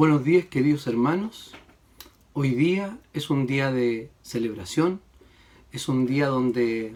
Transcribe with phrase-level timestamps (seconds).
[0.00, 1.52] Buenos días queridos hermanos.
[2.32, 5.02] Hoy día es un día de celebración,
[5.72, 6.94] es un día donde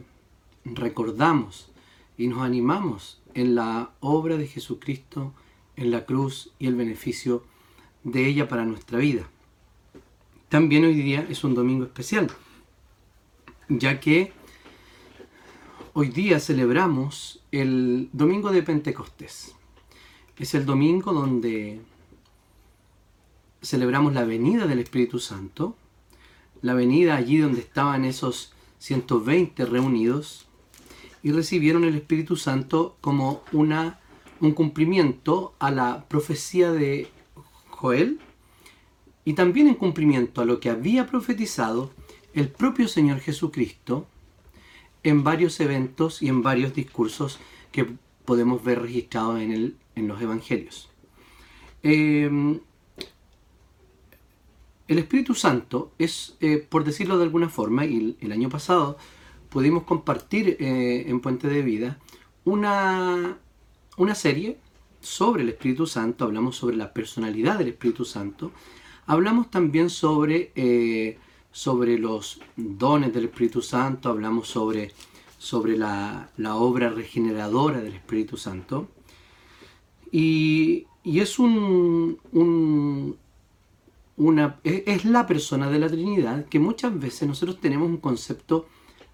[0.64, 1.70] recordamos
[2.16, 5.34] y nos animamos en la obra de Jesucristo
[5.76, 7.44] en la cruz y el beneficio
[8.04, 9.28] de ella para nuestra vida.
[10.48, 12.28] También hoy día es un domingo especial,
[13.68, 14.32] ya que
[15.92, 19.54] hoy día celebramos el domingo de Pentecostés.
[20.38, 21.82] Es el domingo donde
[23.64, 25.76] celebramos la venida del Espíritu Santo,
[26.62, 30.46] la venida allí donde estaban esos 120 reunidos
[31.22, 33.98] y recibieron el Espíritu Santo como una,
[34.40, 37.08] un cumplimiento a la profecía de
[37.70, 38.20] Joel
[39.24, 41.90] y también en cumplimiento a lo que había profetizado
[42.34, 44.06] el propio Señor Jesucristo
[45.02, 47.38] en varios eventos y en varios discursos
[47.72, 47.86] que
[48.24, 50.90] podemos ver registrados en, el, en los evangelios.
[51.82, 52.58] Eh,
[54.88, 58.98] el Espíritu Santo es, eh, por decirlo de alguna forma, y el año pasado
[59.48, 61.98] pudimos compartir eh, en Puente de Vida
[62.44, 63.38] una,
[63.96, 64.58] una serie
[65.00, 68.52] sobre el Espíritu Santo, hablamos sobre la personalidad del Espíritu Santo,
[69.06, 71.18] hablamos también sobre, eh,
[71.52, 74.92] sobre los dones del Espíritu Santo, hablamos sobre,
[75.38, 78.88] sobre la, obra regeneradora del Espíritu Santo.
[80.10, 82.18] Y, es un,
[84.16, 88.68] una, es la persona de la Trinidad que muchas veces nosotros tenemos un concepto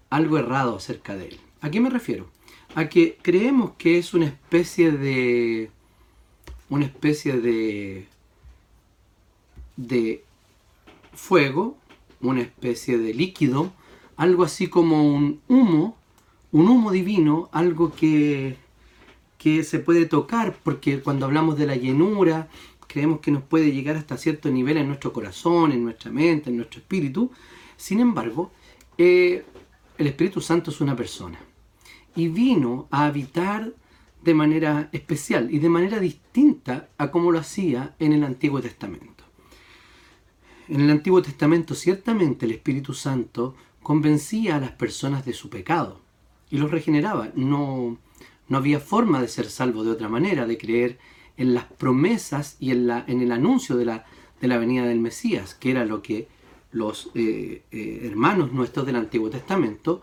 [0.09, 1.39] algo errado acerca de él.
[1.61, 2.27] ¿A qué me refiero?
[2.75, 5.71] A que creemos que es una especie de
[6.69, 8.07] una especie de
[9.77, 10.23] de
[11.13, 11.77] fuego,
[12.21, 13.71] una especie de líquido,
[14.15, 15.97] algo así como un humo,
[16.51, 18.57] un humo divino, algo que
[19.41, 22.47] que se puede tocar, porque cuando hablamos de la llenura,
[22.91, 26.57] creemos que nos puede llegar hasta cierto nivel en nuestro corazón, en nuestra mente, en
[26.57, 27.31] nuestro espíritu.
[27.77, 28.51] Sin embargo,
[28.97, 29.45] eh,
[29.97, 31.39] el Espíritu Santo es una persona
[32.15, 33.73] y vino a habitar
[34.21, 39.23] de manera especial y de manera distinta a como lo hacía en el Antiguo Testamento.
[40.67, 46.01] En el Antiguo Testamento ciertamente el Espíritu Santo convencía a las personas de su pecado
[46.49, 47.29] y los regeneraba.
[47.35, 47.97] No,
[48.49, 50.99] no había forma de ser salvo de otra manera, de creer
[51.37, 54.05] en las promesas y en, la, en el anuncio de la,
[54.41, 56.27] de la venida del Mesías, que era lo que
[56.71, 60.01] los eh, eh, hermanos nuestros del Antiguo Testamento,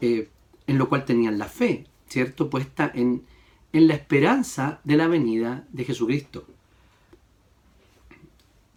[0.00, 0.28] eh,
[0.66, 2.48] en lo cual tenían la fe, ¿cierto?
[2.48, 3.22] Puesta en,
[3.72, 6.46] en la esperanza de la venida de Jesucristo.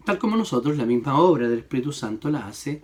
[0.04, 2.82] Tal como nosotros, la misma obra del Espíritu Santo la hace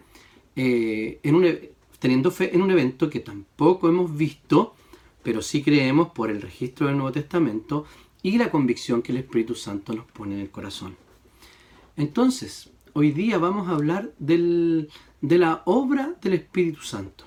[0.57, 4.75] en un, e, teniendo fe en un evento que tampoco hemos visto,
[5.23, 7.87] pero sí creemos por el registro del Nuevo Testamento
[8.25, 10.97] y la convicción que el Espíritu Santo nos pone en el corazón.
[11.95, 14.89] Entonces, hoy día vamos a hablar de
[15.21, 17.27] la obra del Espíritu Santo,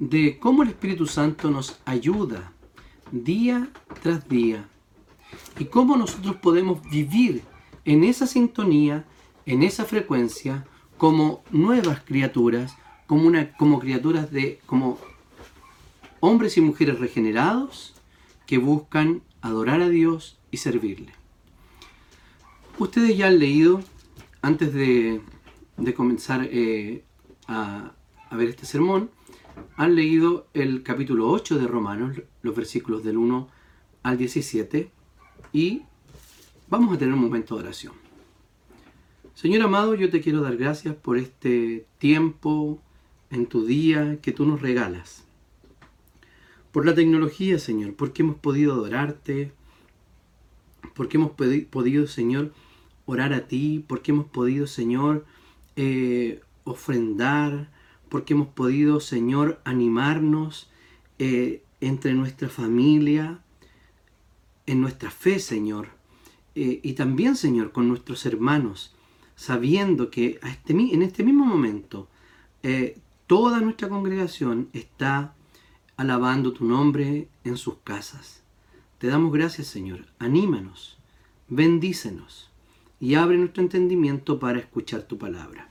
[0.00, 2.52] de cómo el Espíritu Santo nos ayuda
[3.12, 3.70] día
[4.02, 4.68] tras día
[5.60, 7.42] y cómo nosotros podemos vivir
[7.84, 9.04] en esa sintonía,
[9.46, 10.66] en esa frecuencia,
[10.98, 12.76] como nuevas criaturas,
[13.06, 14.98] como, una, como criaturas de, como
[16.18, 17.94] hombres y mujeres regenerados
[18.44, 21.12] que buscan adorar a Dios y servirle.
[22.78, 23.82] Ustedes ya han leído,
[24.42, 25.20] antes de,
[25.96, 27.04] comenzar eh,
[27.46, 27.92] a,
[28.32, 29.10] ver este sermón,
[29.76, 33.48] han leído el capítulo 8 de Romanos, los versículos del 1
[34.02, 34.90] al 17,
[35.52, 35.82] y
[36.68, 37.92] vamos a tener un momento de oración.
[39.34, 42.80] Señor amado, yo te quiero dar gracias por este tiempo
[43.30, 45.24] en tu día que tú nos regalas
[46.72, 49.52] por la tecnología, Señor, porque hemos podido adorarte,
[50.94, 52.52] porque hemos podido, Señor,
[53.06, 55.24] orar a ti, porque hemos podido, Señor,
[55.76, 57.70] eh, ofrendar,
[58.08, 60.70] porque hemos podido, Señor, animarnos
[61.18, 63.40] eh, entre nuestra familia,
[64.66, 65.88] en nuestra fe, Señor,
[66.54, 68.94] eh, y también, Señor, con nuestros hermanos,
[69.34, 72.08] sabiendo que este, en este mismo momento
[73.26, 75.34] toda nuestra congregación está
[76.00, 78.40] alabando tu nombre en sus casas.
[78.96, 80.06] Te damos gracias, Señor.
[80.18, 80.96] Anímanos,
[81.48, 82.48] bendícenos
[82.98, 85.68] y abre nuestro entendimiento para escuchar tu palabra.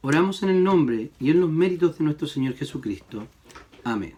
[0.00, 3.26] Oramos en el nombre y en los méritos de nuestro Señor Jesucristo.
[3.84, 4.14] Amén.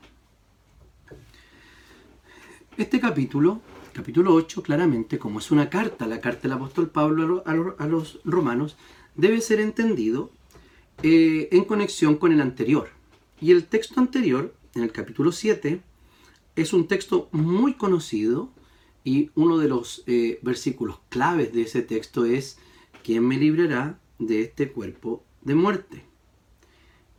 [2.76, 3.60] Este capítulo,
[3.92, 8.76] capítulo 8, claramente, como es una carta, la carta del apóstol Pablo a los romanos,
[9.16, 10.30] debe ser entendido
[11.02, 12.90] eh, en conexión con el anterior.
[13.40, 15.80] Y el texto anterior en el capítulo 7,
[16.56, 18.50] es un texto muy conocido
[19.04, 22.58] y uno de los eh, versículos claves de ese texto es
[23.02, 26.04] ¿quién me librará de este cuerpo de muerte?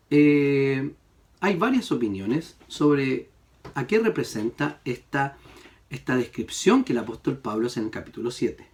[0.10, 0.94] Eh,
[1.40, 3.30] hay varias opiniones sobre
[3.74, 5.38] a qué representa esta,
[5.90, 8.68] esta descripción que el apóstol Pablo hace en el capítulo 7.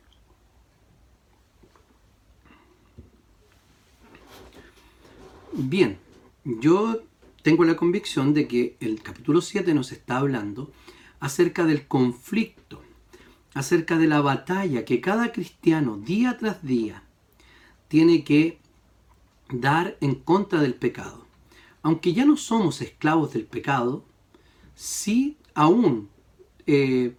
[5.53, 5.97] Bien,
[6.43, 7.01] yo
[7.47, 10.69] tengo la convicción de que el capítulo 7 nos está hablando
[11.21, 12.83] acerca del conflicto,
[13.53, 17.03] acerca de la batalla que cada cristiano día tras día
[17.87, 18.59] tiene que
[19.49, 21.25] dar en contra del pecado.
[21.83, 24.03] Aunque ya no somos esclavos del pecado,
[24.75, 26.09] sí aún
[26.65, 27.15] eh,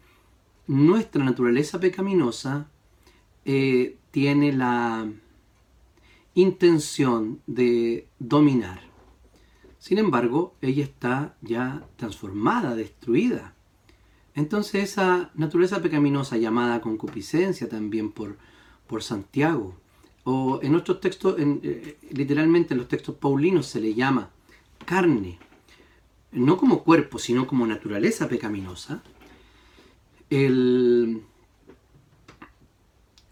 [0.67, 2.69] nuestra naturaleza pecaminosa
[3.47, 5.11] eh, tiene la
[6.35, 8.88] intención de dominar.
[9.79, 13.55] Sin embargo, ella está ya transformada, destruida.
[14.35, 18.39] Entonces esa naturaleza pecaminosa llamada concupiscencia también por,
[18.87, 19.77] por Santiago,
[20.25, 24.31] o en otros textos, eh, literalmente en los textos paulinos se le llama
[24.85, 25.39] carne,
[26.33, 29.03] no como cuerpo, sino como naturaleza pecaminosa,
[30.29, 31.23] el,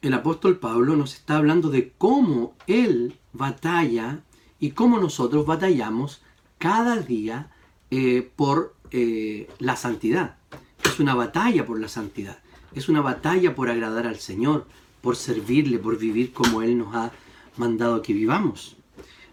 [0.01, 4.23] el apóstol Pablo nos está hablando de cómo él batalla
[4.59, 6.23] y cómo nosotros batallamos
[6.67, 7.49] cada día
[7.93, 10.37] eh, por eh, la santidad.
[10.85, 12.41] Es una batalla por la santidad.
[12.75, 14.67] Es una batalla por agradar al Señor,
[15.01, 17.13] por servirle, por vivir como Él nos ha
[17.57, 18.77] mandado que vivamos.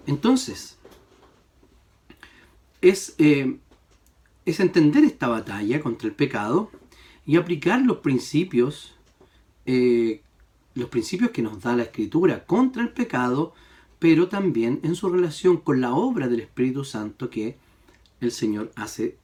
[0.05, 0.77] Entonces,
[2.81, 3.57] es, eh,
[4.45, 6.69] es entender esta batalla contra el pecado
[7.25, 8.93] y aplicar los principios
[10.75, 13.53] los principios que nos da la Escritura contra el pecado,
[14.03, 17.55] pero también en su relación con la obra del Espíritu Santo que
[18.19, 19.17] el Señor hace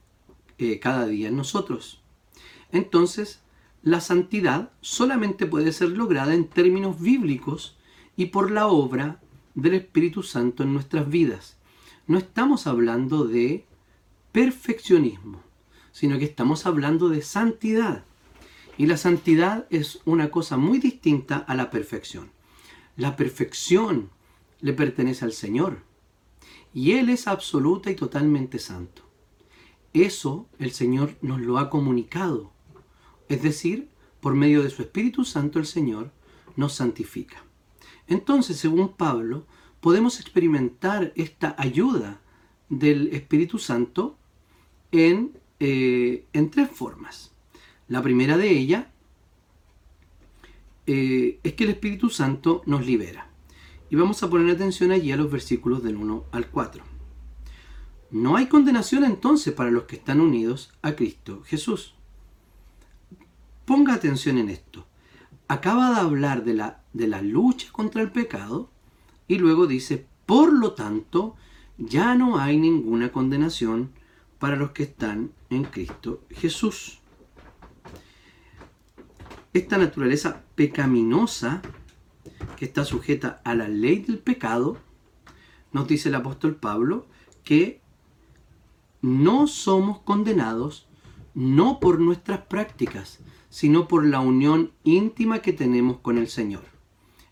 [0.56, 2.00] eh, cada día en nosotros.
[2.72, 3.42] Entonces,
[3.82, 7.76] la santidad solamente puede ser lograda en términos bíblicos
[8.16, 9.20] y por la obra
[9.54, 11.58] del Espíritu Santo en nuestras vidas.
[12.06, 13.66] No estamos hablando de
[14.32, 15.42] perfeccionismo,
[15.92, 18.06] sino que estamos hablando de santidad.
[18.78, 22.30] Y la santidad es una cosa muy distinta a la perfección.
[22.96, 24.08] La perfección
[24.60, 25.82] le pertenece al Señor.
[26.72, 29.02] Y Él es absoluta y totalmente santo.
[29.92, 32.52] Eso el Señor nos lo ha comunicado.
[33.28, 33.88] Es decir,
[34.20, 36.12] por medio de su Espíritu Santo el Señor
[36.56, 37.44] nos santifica.
[38.06, 39.46] Entonces, según Pablo,
[39.80, 42.20] podemos experimentar esta ayuda
[42.68, 44.18] del Espíritu Santo
[44.92, 47.32] en, eh, en tres formas.
[47.88, 48.86] La primera de ellas
[50.86, 53.29] eh, es que el Espíritu Santo nos libera.
[53.90, 56.82] Y vamos a poner atención allí a los versículos del 1 al 4.
[58.12, 61.94] No hay condenación entonces para los que están unidos a Cristo Jesús.
[63.64, 64.86] Ponga atención en esto.
[65.48, 68.70] Acaba de hablar de la, de la lucha contra el pecado
[69.28, 71.36] y luego dice, por lo tanto,
[71.76, 73.90] ya no hay ninguna condenación
[74.38, 77.00] para los que están en Cristo Jesús
[79.52, 81.60] esta naturaleza pecaminosa
[82.64, 84.78] está sujeta a la ley del pecado,
[85.72, 87.06] nos dice el apóstol Pablo
[87.44, 87.80] que
[89.02, 90.86] no somos condenados
[91.34, 96.62] no por nuestras prácticas, sino por la unión íntima que tenemos con el Señor.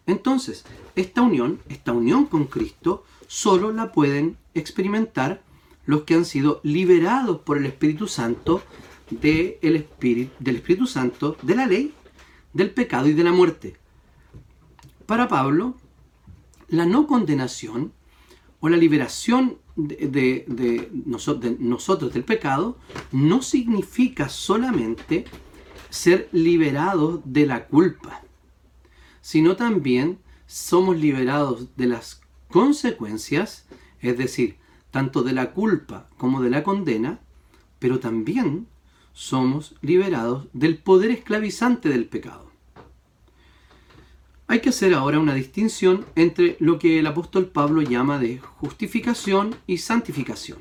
[0.06, 0.64] Entonces,
[0.97, 5.42] esta unión, esta unión con Cristo, solo la pueden experimentar
[5.85, 8.62] los que han sido liberados por el Espíritu Santo
[9.11, 11.94] Espíritu, del Espíritu Santo de la ley
[12.52, 13.77] del pecado y de la muerte.
[15.08, 15.74] Para Pablo,
[16.68, 17.94] la no condenación
[18.60, 22.76] o la liberación de, nosotros del pecado
[23.10, 25.24] no significa solamente
[25.88, 28.20] ser liberados de la culpa,
[29.22, 33.66] sino también somos liberados de las consecuencias,
[34.02, 34.58] es decir,
[34.90, 37.20] tanto de la culpa como de la condena,
[37.78, 38.66] pero también
[39.14, 42.47] somos liberados del poder esclavizante del pecado.
[44.50, 49.54] Hay que hacer ahora una distinción entre lo que el apóstol Pablo llama de justificación
[49.66, 50.60] y santificación.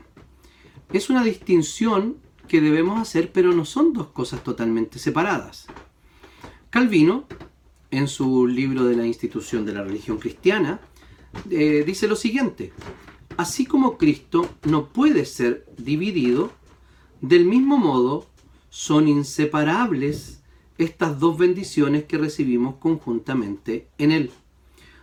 [0.92, 2.18] Es una distinción
[2.50, 5.68] que debemos hacer, pero no son dos cosas totalmente separadas.
[6.70, 7.28] Calvino,
[7.90, 10.82] en su libro de la institución de la religión cristiana,
[11.50, 12.74] eh, dice lo siguiente,
[13.38, 16.52] así como Cristo no puede ser dividido,
[17.22, 18.28] del mismo modo
[18.70, 20.37] son inseparables
[20.78, 24.32] estas dos bendiciones que recibimos conjuntamente en Él.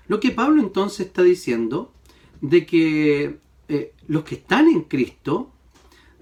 [0.07, 1.93] Lo que Pablo entonces está diciendo
[2.41, 3.39] de que
[3.69, 5.51] eh, los que están en Cristo,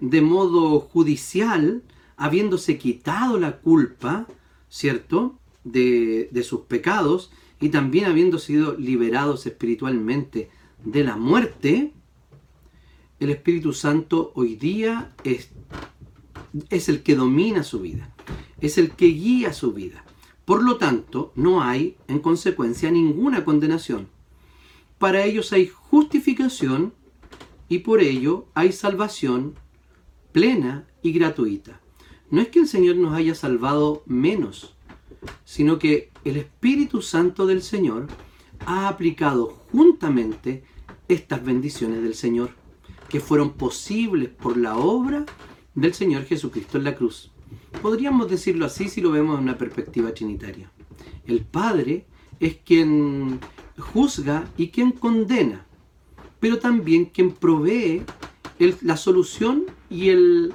[0.01, 1.83] de modo judicial,
[2.17, 4.27] habiéndose quitado la culpa,
[4.69, 7.31] ¿cierto?, de, de sus pecados
[7.61, 10.51] y también habiendo sido liberados espiritualmente
[10.85, 11.93] de la muerte,
[13.21, 15.51] el Espíritu Santo hoy día es,
[16.71, 18.13] es el que domina su vida,
[18.63, 20.05] es el que guía su vida.
[20.47, 24.09] Por lo tanto, no hay, en consecuencia, ninguna condenación.
[24.99, 26.95] Para ellos hay justificación
[27.69, 29.55] y por ello hay salvación
[30.31, 31.81] plena y gratuita.
[32.31, 34.75] No es que el Señor nos haya salvado menos,
[35.45, 38.07] sino que el Espíritu Santo del Señor
[38.65, 40.65] ha aplicado juntamente
[41.09, 42.51] estas bendiciones del Señor,
[43.09, 45.27] que fueron posibles por la obra
[45.75, 47.32] del Señor Jesucristo en la cruz.
[47.81, 50.71] Podríamos decirlo así si lo vemos en una perspectiva trinitaria.
[51.27, 52.07] El Padre
[52.41, 53.41] es quien
[53.79, 55.67] juzga y quien condena,
[56.41, 58.03] pero también quien provee
[58.59, 60.53] la solución y el,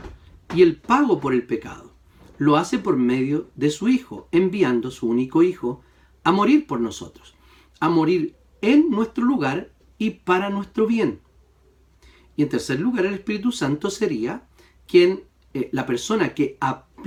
[0.55, 1.93] y el pago por el pecado.
[2.37, 5.81] Lo hace por medio de su Hijo, enviando su único Hijo
[6.23, 7.35] a morir por nosotros,
[7.79, 11.21] a morir en nuestro lugar y para nuestro bien.
[12.35, 14.47] Y en tercer lugar, el Espíritu Santo sería
[14.87, 16.57] quien, eh, la persona que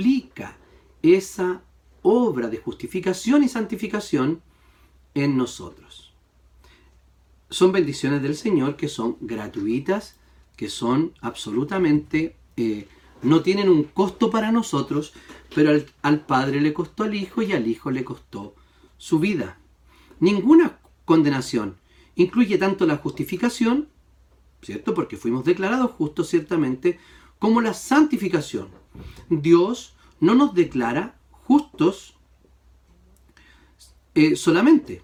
[0.01, 0.57] aplica
[1.03, 1.63] esa
[2.03, 4.41] obra de justificación y santificación
[5.13, 6.15] en nosotros.
[7.51, 10.17] Son bendiciones del Señor que son gratuitas,
[10.57, 12.89] que son absolutamente, eh,
[13.23, 15.13] no tienen un costo para nosotros,
[15.55, 18.55] pero al, al Padre le costó al Hijo y al Hijo le costó
[18.97, 19.59] su vida.
[20.19, 21.77] Ninguna condenación
[22.15, 23.89] incluye tanto la justificación,
[24.63, 24.95] ¿cierto?
[24.95, 26.99] Porque fuimos declarados justos ciertamente,
[27.39, 28.80] como la santificación.
[29.29, 32.17] Dios no nos declara justos
[34.15, 35.03] eh, solamente,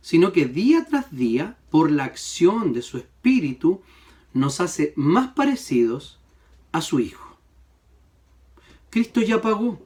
[0.00, 3.80] sino que día tras día, por la acción de su Espíritu,
[4.34, 6.20] nos hace más parecidos
[6.70, 7.36] a su Hijo.
[8.90, 9.80] Cristo ya pagó,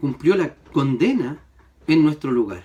[0.00, 1.44] cumplió la condena
[1.86, 2.64] en nuestro lugar.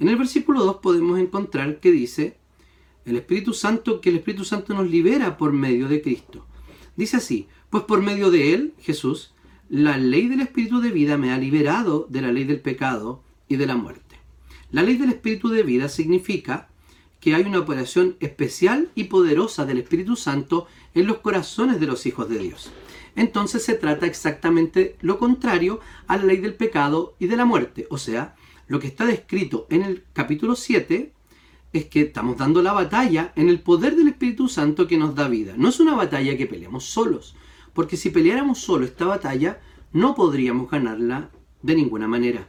[0.00, 2.36] En el versículo 2 podemos encontrar que dice,
[3.04, 6.46] el Espíritu Santo, que el Espíritu Santo nos libera por medio de Cristo.
[6.96, 9.32] Dice así, pues por medio de Él, Jesús,
[9.70, 13.56] la ley del Espíritu de vida me ha liberado de la ley del pecado y
[13.56, 14.18] de la muerte.
[14.70, 16.68] La ley del Espíritu de vida significa
[17.18, 22.04] que hay una operación especial y poderosa del Espíritu Santo en los corazones de los
[22.04, 22.70] hijos de Dios.
[23.16, 27.86] Entonces se trata exactamente lo contrario a la ley del pecado y de la muerte.
[27.88, 28.36] O sea,
[28.68, 31.10] lo que está descrito en el capítulo 7
[31.72, 35.26] es que estamos dando la batalla en el poder del Espíritu Santo que nos da
[35.26, 35.54] vida.
[35.56, 37.34] No es una batalla que peleamos solos,
[37.72, 39.60] porque si peleáramos solo esta batalla,
[39.92, 41.30] no podríamos ganarla
[41.62, 42.48] de ninguna manera.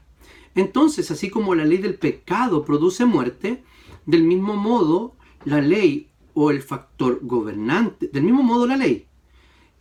[0.55, 3.63] Entonces, así como la ley del pecado produce muerte,
[4.05, 5.15] del mismo modo
[5.45, 9.07] la ley o el factor gobernante, del mismo modo la ley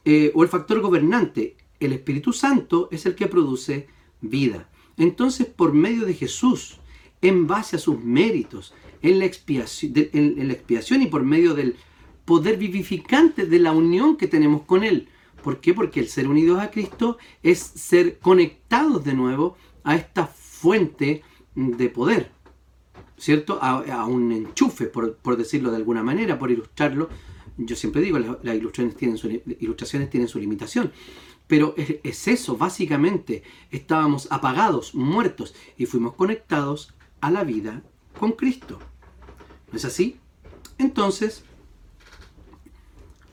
[0.05, 3.89] eh, o el factor gobernante, el Espíritu Santo es el que produce
[4.21, 4.69] vida.
[4.97, 6.79] Entonces, por medio de Jesús,
[7.21, 11.77] en base a sus méritos, en la, expiación, en, la expiación y por medio del
[12.25, 15.09] poder vivificante de la unión que tenemos con Él.
[15.43, 15.75] ¿Por qué?
[15.75, 21.23] Porque el ser unidos a Cristo es ser conectados de nuevo a esta fuente
[21.55, 22.31] de poder,
[23.19, 23.59] ¿cierto?
[23.61, 27.09] A, un enchufe, por, decirlo de alguna manera, por ilustrarlo.
[27.59, 30.93] Yo siempre digo, las, ilustraciones, tienen su, ilustraciones tienen su limitación.
[31.47, 37.83] Pero es, es, eso, básicamente, estábamos apagados, muertos, y fuimos conectados a la vida
[38.19, 38.79] con Cristo.
[39.71, 40.17] ¿No es así?
[40.79, 41.45] Entonces,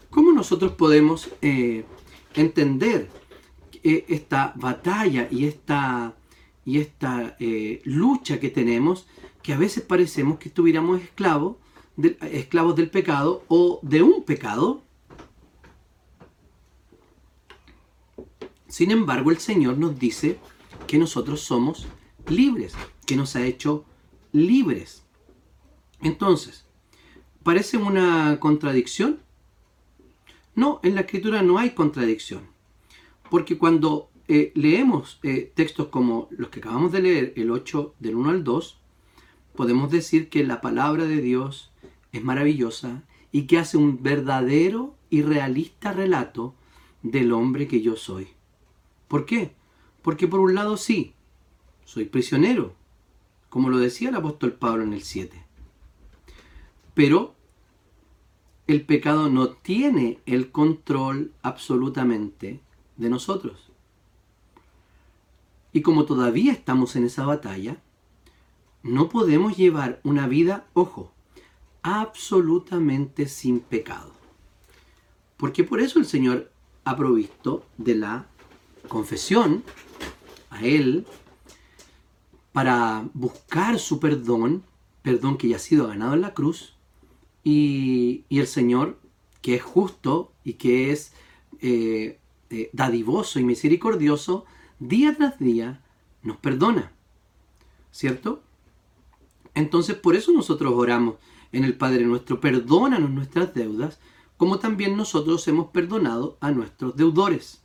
[0.09, 1.85] ¿cómo nosotros podemos eh,
[2.33, 3.09] entender
[3.83, 6.15] esta batalla y esta,
[6.65, 9.07] y esta eh, lucha que tenemos,
[9.41, 11.57] que a veces parecemos que estuviéramos esclavos,
[12.31, 14.83] esclavos del pecado o de un pecado?
[18.67, 20.37] Sin embargo, el Señor nos dice
[20.87, 21.87] que nosotros somos
[22.27, 23.85] libres, que nos ha hecho
[24.31, 25.03] libres.
[26.01, 26.65] Entonces,
[27.43, 29.19] ¿parece una contradicción?
[30.59, 32.41] No, en la escritura no hay contradicción.
[33.29, 38.17] Porque cuando eh, leemos eh, textos como los que acabamos de leer, el 8 del
[38.17, 38.77] 1 al 2,
[39.55, 41.71] podemos decir que la palabra de Dios
[42.11, 46.55] es maravillosa y que hace un verdadero y realista relato
[47.03, 48.27] del hombre que yo soy.
[49.07, 49.55] ¿Por qué?
[50.01, 51.13] Porque por un lado sí,
[51.85, 52.73] soy prisionero,
[53.47, 55.41] como lo decía el apóstol Pablo en el 7.
[56.95, 57.38] Pero
[58.73, 62.61] el pecado no tiene el control absolutamente
[62.97, 63.71] de nosotros.
[65.71, 67.77] Y como todavía estamos en esa batalla,
[68.83, 71.11] no podemos llevar una vida, ojo,
[71.81, 74.13] absolutamente sin pecado.
[75.37, 76.51] Porque por eso el Señor
[76.83, 78.27] ha provisto de la
[78.87, 79.63] confesión
[80.49, 81.05] a Él
[82.51, 84.63] para buscar su perdón
[85.01, 86.73] perdón que ya ha sido ganado en la cruz
[87.49, 88.99] y, el Señor,
[89.41, 91.13] que es justo y que es
[91.61, 94.45] eh, eh, dadivoso y misericordioso,
[94.79, 95.81] día tras día
[96.21, 96.91] nos perdona.
[97.91, 98.43] ¿Cierto?
[99.55, 101.15] Entonces por eso nosotros oramos
[101.51, 103.99] en el Padre nuestro, perdónanos nuestras deudas,
[104.37, 107.63] como también nosotros hemos perdonado a nuestros deudores.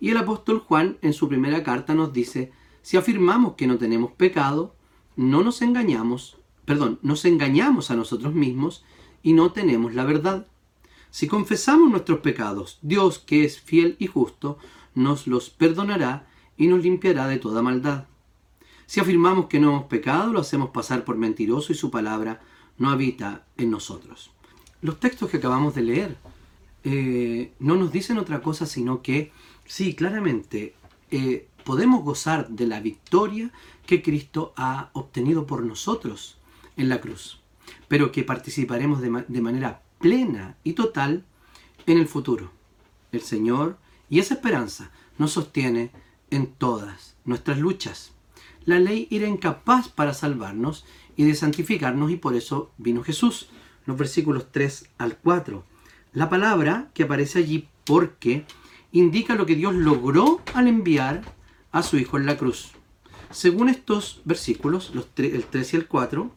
[0.00, 4.12] Y el apóstol Juan en su primera carta nos dice, si afirmamos que no tenemos
[4.12, 4.74] pecado,
[5.16, 8.84] no nos engañamos, perdón, nos engañamos a nosotros mismos
[9.22, 10.46] y no tenemos la verdad.
[11.10, 14.58] Si confesamos nuestros pecados, Dios, que es fiel y justo,
[14.94, 16.26] nos los perdonará
[16.56, 18.06] y nos limpiará de toda maldad.
[18.86, 22.42] Si afirmamos que no hemos pecado, lo hacemos pasar por mentiroso y su palabra
[22.78, 24.30] no habita en nosotros.
[24.80, 26.16] Los textos que acabamos de leer
[26.84, 29.32] eh, no nos dicen otra cosa sino que,
[29.66, 30.74] sí, claramente,
[31.10, 33.50] eh, podemos gozar de la victoria
[33.86, 36.38] que Cristo ha obtenido por nosotros
[36.76, 37.40] en la cruz,
[37.88, 41.24] pero que participaremos de, manera plena y total
[41.86, 42.50] en el futuro.
[43.12, 45.90] El Señor y esa esperanza nos sostiene
[46.30, 48.12] en todas nuestras luchas.
[48.64, 50.84] La ley era incapaz para salvarnos
[51.16, 53.48] y de santificarnos y por eso vino Jesús.
[53.86, 55.64] Los versículos 3 al 4.
[56.12, 58.46] La palabra que aparece allí porque
[58.92, 61.22] indica lo que Dios logró al enviar
[61.72, 62.72] a su Hijo en la cruz.
[63.30, 66.30] Según estos versículos, los el 3 y el 4,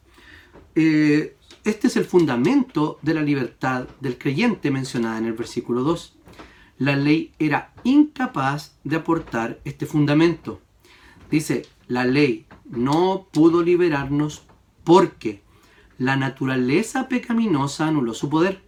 [0.76, 6.18] eh, este es el fundamento de la libertad del creyente mencionada en el versículo 2.
[6.78, 10.62] La ley era incapaz de aportar este fundamento.
[11.32, 14.44] Dice, la ley no pudo liberarnos
[14.84, 15.42] porque
[15.98, 18.62] la naturaleza pecaminosa anuló su poder.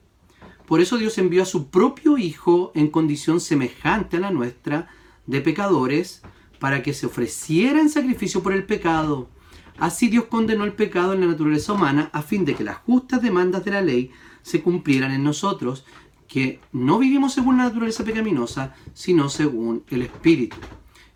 [0.66, 4.90] Por eso Dios envió a su propio Hijo en condición semejante a la nuestra
[5.26, 6.22] de pecadores
[6.60, 9.30] para que se ofreciera en sacrificio por el pecado.
[9.80, 13.22] Así Dios condenó el pecado en la naturaleza humana a fin de que las justas
[13.22, 15.86] demandas de la ley se cumplieran en nosotros,
[16.28, 20.58] que no vivimos según la naturaleza pecaminosa, sino según el Espíritu.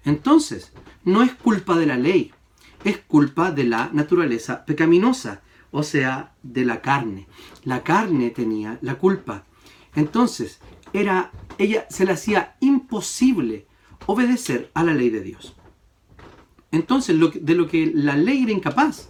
[0.05, 2.31] Entonces, no es culpa de la ley,
[2.83, 7.27] es culpa de la naturaleza pecaminosa, o sea, de la carne.
[7.63, 9.45] La carne tenía la culpa.
[9.95, 10.59] Entonces,
[10.93, 13.67] era ella se le hacía imposible
[14.07, 15.55] obedecer a la ley de Dios.
[16.71, 19.10] Entonces, de lo que la ley era incapaz,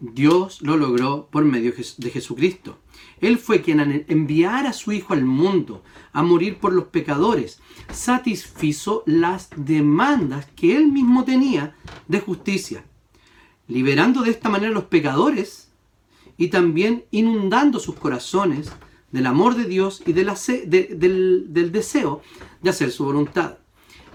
[0.00, 2.78] Dios lo logró por medio de Jesucristo.
[3.20, 7.60] Él fue quien al enviar a su Hijo al mundo a morir por los pecadores,
[7.92, 11.74] satisfizo las demandas que él mismo tenía
[12.08, 12.84] de justicia,
[13.68, 15.68] liberando de esta manera a los pecadores
[16.36, 18.72] y también inundando sus corazones
[19.12, 20.32] del amor de Dios y del,
[20.66, 22.20] del deseo
[22.62, 23.58] de hacer su voluntad.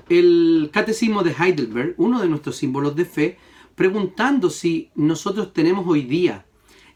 [0.10, 3.38] El catecismo de Heidelberg, uno de nuestros símbolos de fe,
[3.76, 6.46] preguntando si nosotros tenemos hoy día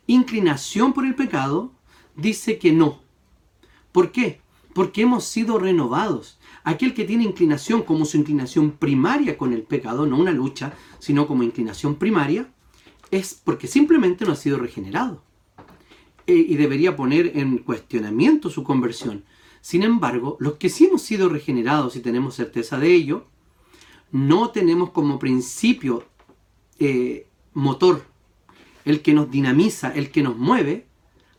[0.07, 1.71] inclinación por el pecado,
[2.15, 3.01] dice que no.
[3.91, 4.41] ¿Por qué?
[4.73, 6.39] Porque hemos sido renovados.
[6.63, 11.27] Aquel que tiene inclinación como su inclinación primaria con el pecado, no una lucha, sino
[11.27, 12.51] como inclinación primaria,
[13.11, 15.23] es porque simplemente no ha sido regenerado.
[16.25, 19.23] Eh, y debería poner en cuestionamiento su conversión.
[19.63, 23.27] Sin embargo, los que sí hemos sido regenerados y tenemos certeza de ello,
[24.11, 26.03] no tenemos como principio
[26.79, 28.03] eh, motor,
[28.83, 30.85] el que nos dinamiza, el que nos mueve,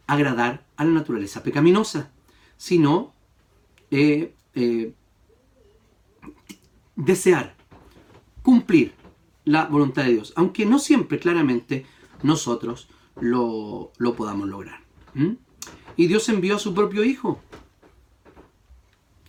[0.06, 2.12] agradar a la naturaleza pecaminosa,
[2.56, 3.12] sino
[3.90, 4.94] eh, eh,
[6.96, 7.54] desear,
[8.40, 8.94] cumplir
[9.44, 11.84] la voluntad de Dios, aunque no siempre claramente
[12.22, 12.88] nosotros
[13.20, 14.80] lo, podamos lograr.
[15.94, 17.38] Y Dios envió a su propio Hijo.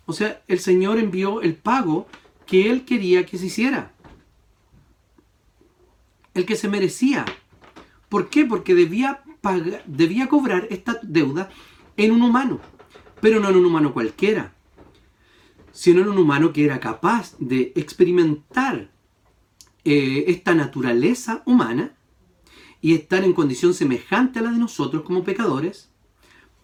[0.05, 2.07] O sea, el Señor envió el pago
[2.45, 3.95] que Él quería que se hiciera
[6.35, 7.25] el que se merecía.
[8.09, 8.45] ¿Por qué?
[8.45, 11.49] Porque debía, pagar, debía cobrar esta deuda
[11.97, 12.59] en un humano,
[13.21, 14.53] pero no en un humano cualquiera,
[15.71, 18.91] sino en un humano que era capaz de experimentar
[19.85, 21.95] eh, esta naturaleza humana
[22.81, 25.89] y estar en condición semejante a la de nosotros como pecadores.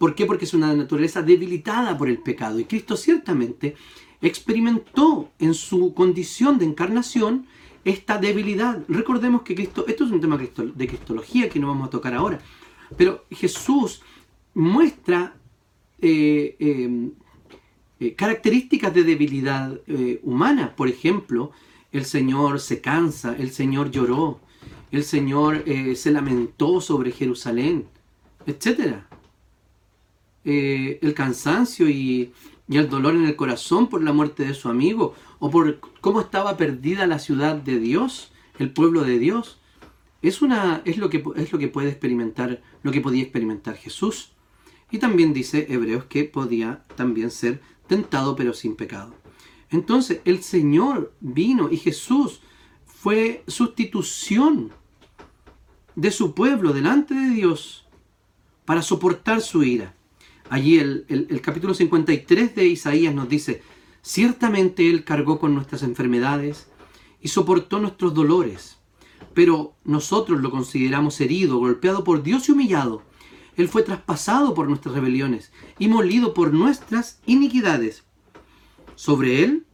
[0.02, 0.26] ¿Por qué?
[0.26, 2.58] Porque es una naturaleza debilitada por el pecado.
[2.58, 3.76] Y Cristo ciertamente
[4.20, 7.46] experimentó en su condición de encarnación
[7.84, 8.82] esta debilidad.
[8.88, 12.40] Recordemos que Cristo, esto es un tema de cristología que no vamos a tocar ahora,
[12.96, 14.02] pero Jesús
[14.54, 15.36] muestra
[16.00, 17.10] eh, eh,
[18.00, 19.80] eh, características de debilidad
[20.24, 20.74] humana.
[20.74, 21.52] Por ejemplo,
[21.92, 24.40] el Señor se cansa, el Señor lloró,
[24.90, 25.62] el Señor
[25.94, 27.86] se lamentó sobre Jerusalén,
[30.44, 30.98] etc.
[31.02, 32.32] el cansancio y,
[32.68, 36.20] y el dolor en el corazón por la muerte de su amigo, o por cómo
[36.20, 39.60] estaba perdida la ciudad de Dios, el pueblo de Dios.
[40.22, 44.32] es, una, es, lo que, es lo que puede experimentar, lo que podía experimentar Jesús.
[44.90, 49.14] Y también dice Hebreos que podía también ser tentado pero sin pecado.
[49.70, 52.40] Entonces el Señor vino y Jesús
[52.84, 54.70] fue sustitución
[55.96, 57.86] de su pueblo delante de Dios
[58.64, 59.94] para soportar su ira.
[60.48, 63.62] Allí el, el, capítulo 53 de Isaías nos dice,
[64.02, 66.66] ciertamente Él cargó con nuestras enfermedades
[67.20, 68.78] y soportó nuestros dolores,
[69.34, 73.02] pero nosotros lo consideramos herido, golpeado por Dios y humillado.
[73.56, 78.04] Él fue traspasado por nuestras rebeliones y molido por nuestras iniquidades.
[78.94, 79.66] Sobre Él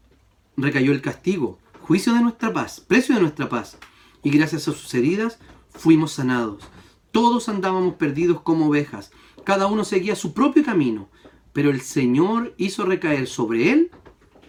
[0.56, 3.78] recayó el castigo, juicio de nuestra paz, precio de nuestra paz,
[4.22, 5.38] y gracias a sus heridas
[5.70, 6.64] fuimos sanados.
[7.12, 9.10] Todos andábamos perdidos como ovejas,
[9.48, 11.08] cada uno seguía su propio camino,
[11.54, 13.90] pero el Señor hizo recaer sobre él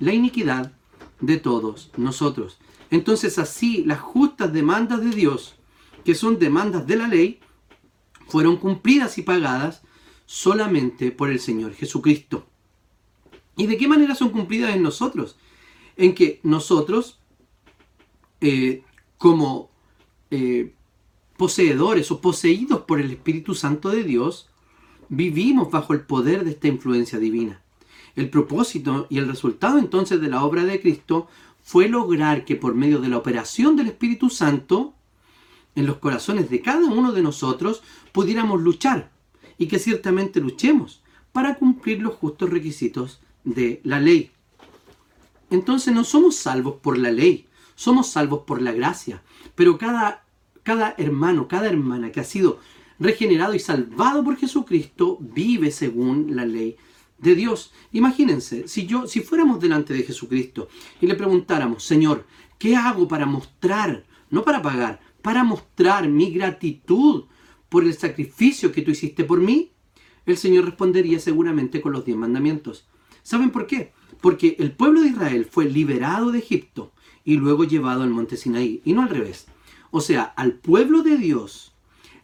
[0.02, 0.74] la iniquidad
[1.22, 2.60] de todos nosotros.
[2.92, 5.56] Entonces así las justas demandas de Dios,
[6.04, 7.40] que son demandas de la ley,
[8.28, 9.84] fueron cumplidas y pagadas
[10.26, 12.46] solamente por el Señor Jesucristo.
[13.56, 15.38] ¿Y de qué manera son cumplidas en nosotros?
[15.96, 17.22] En que nosotros,
[18.42, 18.84] eh,
[19.18, 19.72] como
[20.30, 20.74] eh,
[21.38, 24.49] poseedores o poseídos por el Espíritu Santo de Dios,
[25.10, 27.62] vivimos bajo el poder de esta influencia divina.
[28.16, 31.28] El propósito y el resultado entonces de la obra de Cristo
[31.64, 34.94] fue lograr que por medio de la operación del Espíritu Santo,
[35.76, 39.12] en los corazones de cada uno de nosotros, pudiéramos luchar
[39.58, 44.32] y que ciertamente luchemos para cumplir los justos requisitos de la ley.
[45.50, 47.46] Entonces no somos salvos por la ley,
[47.76, 49.22] somos salvos por la gracia,
[49.56, 50.24] pero cada
[50.70, 52.60] cada hermano, cada hermana que ha sido
[53.00, 56.76] regenerado y salvado por Jesucristo vive según la ley
[57.18, 57.72] de Dios.
[57.92, 60.68] Imagínense, si yo si fuéramos delante de Jesucristo
[61.02, 62.26] y le preguntáramos, "Señor,
[62.58, 67.26] ¿qué hago para mostrar, no para pagar, para mostrar mi gratitud
[67.70, 69.72] por el sacrificio que tú hiciste por mí?"
[70.26, 72.88] El Señor respondería seguramente con los diez mandamientos.
[73.24, 73.94] ¿Saben por qué?
[74.22, 76.92] Porque el pueblo de Israel fue liberado de Egipto
[77.26, 79.48] y luego llevado al monte Sinaí, y no al revés.
[79.92, 81.69] O sea, al pueblo de Dios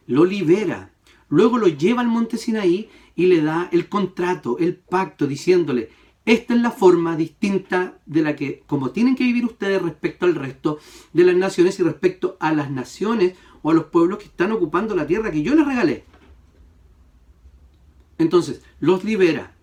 [0.06, 0.90] lo libera,
[1.28, 5.90] luego lo lleva al monte Sinaí y le da el contrato, el pacto, diciéndole,
[6.26, 10.34] esta es la forma distinta de la que, como tienen que vivir ustedes respecto al
[10.34, 10.80] resto
[11.12, 14.96] de las naciones y respecto a las naciones o a los pueblos que están ocupando
[14.96, 16.04] la tierra que yo les regalé.
[18.18, 19.54] Entonces, los libera,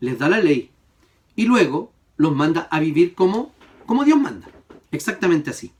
[0.00, 0.70] les da la ley
[1.36, 3.52] y luego los manda a vivir como,
[3.84, 4.48] como Dios manda.
[4.90, 5.72] Exactamente así.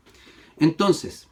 [0.58, 1.29] Entonces,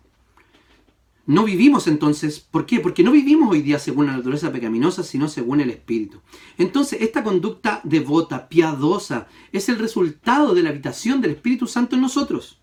[1.28, 2.80] no vivimos entonces, ¿por qué?
[2.80, 6.22] Porque no vivimos hoy día según la naturaleza pecaminosa, sino según el Espíritu.
[6.56, 12.00] Entonces, esta conducta devota, piadosa, es el resultado de la habitación del Espíritu Santo en
[12.00, 12.62] nosotros.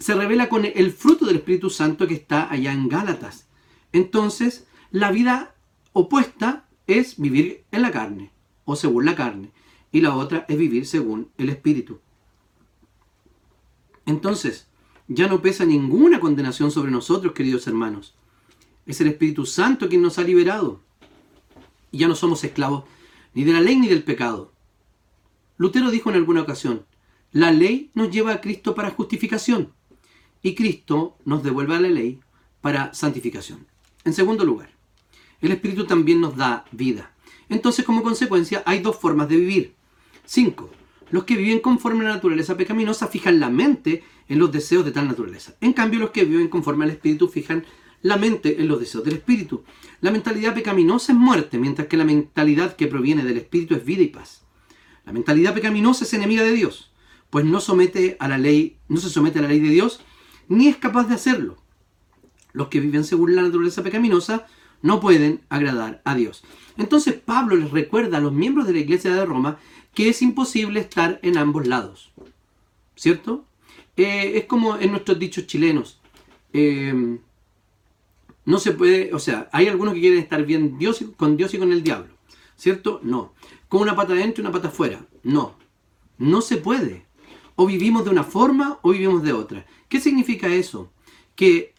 [0.00, 3.46] Se revela con el fruto del Espíritu Santo que está allá en Gálatas.
[3.92, 5.54] Entonces, la vida
[5.92, 8.32] opuesta es vivir en la carne,
[8.64, 9.52] o según la carne,
[9.92, 12.00] y la otra es vivir según el Espíritu.
[14.04, 14.66] Entonces,
[15.08, 18.14] ya no pesa ninguna condenación sobre nosotros, queridos hermanos.
[18.86, 20.80] Es el Espíritu Santo quien nos ha liberado.
[21.90, 22.84] Y ya no somos esclavos
[23.34, 24.52] ni de la ley ni del pecado.
[25.56, 26.84] Lutero dijo en alguna ocasión,
[27.32, 29.72] la ley nos lleva a Cristo para justificación
[30.42, 32.20] y Cristo nos devuelve a la ley
[32.60, 33.66] para santificación.
[34.04, 34.70] En segundo lugar,
[35.40, 37.12] el Espíritu también nos da vida.
[37.48, 39.74] Entonces, como consecuencia, hay dos formas de vivir.
[40.24, 40.70] 5.
[41.10, 44.92] Los que viven conforme a la naturaleza pecaminosa fijan la mente en los deseos de
[44.92, 45.54] tal naturaleza.
[45.60, 47.64] En cambio, los que viven conforme al Espíritu fijan
[48.02, 49.64] la mente en los deseos del Espíritu.
[50.00, 54.02] La mentalidad pecaminosa es muerte, mientras que la mentalidad que proviene del Espíritu es vida
[54.02, 54.42] y paz.
[55.06, 56.92] La mentalidad pecaminosa es enemiga de Dios,
[57.30, 60.00] pues no somete a la ley, no se somete a la ley de Dios,
[60.48, 61.56] ni es capaz de hacerlo.
[62.52, 64.46] Los que viven según la naturaleza pecaminosa
[64.82, 66.44] no pueden agradar a Dios.
[66.76, 69.58] Entonces Pablo les recuerda a los miembros de la iglesia de Roma
[69.94, 72.12] que es imposible estar en ambos lados.
[72.96, 73.46] ¿Cierto?
[73.96, 76.00] Eh, es como en nuestros dichos chilenos.
[76.52, 77.18] Eh,
[78.44, 81.58] no se puede, o sea, hay algunos que quieren estar bien Dios, con Dios y
[81.58, 82.14] con el diablo.
[82.56, 83.00] ¿Cierto?
[83.02, 83.32] No.
[83.68, 85.06] Con una pata adentro y una pata afuera.
[85.22, 85.56] No.
[86.18, 87.06] No se puede.
[87.56, 89.66] O vivimos de una forma o vivimos de otra.
[89.88, 90.92] ¿Qué significa eso?
[91.34, 91.74] Que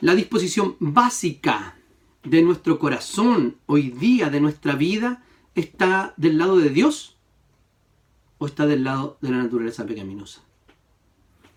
[0.00, 1.76] la disposición básica
[2.22, 7.16] de nuestro corazón hoy día, de nuestra vida, está del lado de Dios
[8.38, 10.42] o está del lado de la naturaleza pecaminosa.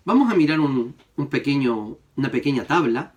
[0.06, 0.94] Vamos a mirar un,
[1.28, 3.14] pequeño, una pequeña tabla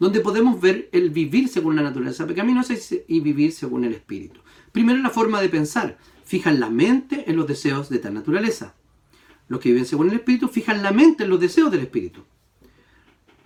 [0.00, 2.74] donde podemos ver el vivir según la naturaleza pecaminosa
[3.06, 4.40] y vivir según el espíritu.
[4.72, 5.96] Primero la forma de pensar.
[6.24, 8.74] Fijan la mente en los deseos de tal naturaleza.
[9.46, 12.24] Los que viven según el espíritu fijan la mente en los deseos del espíritu.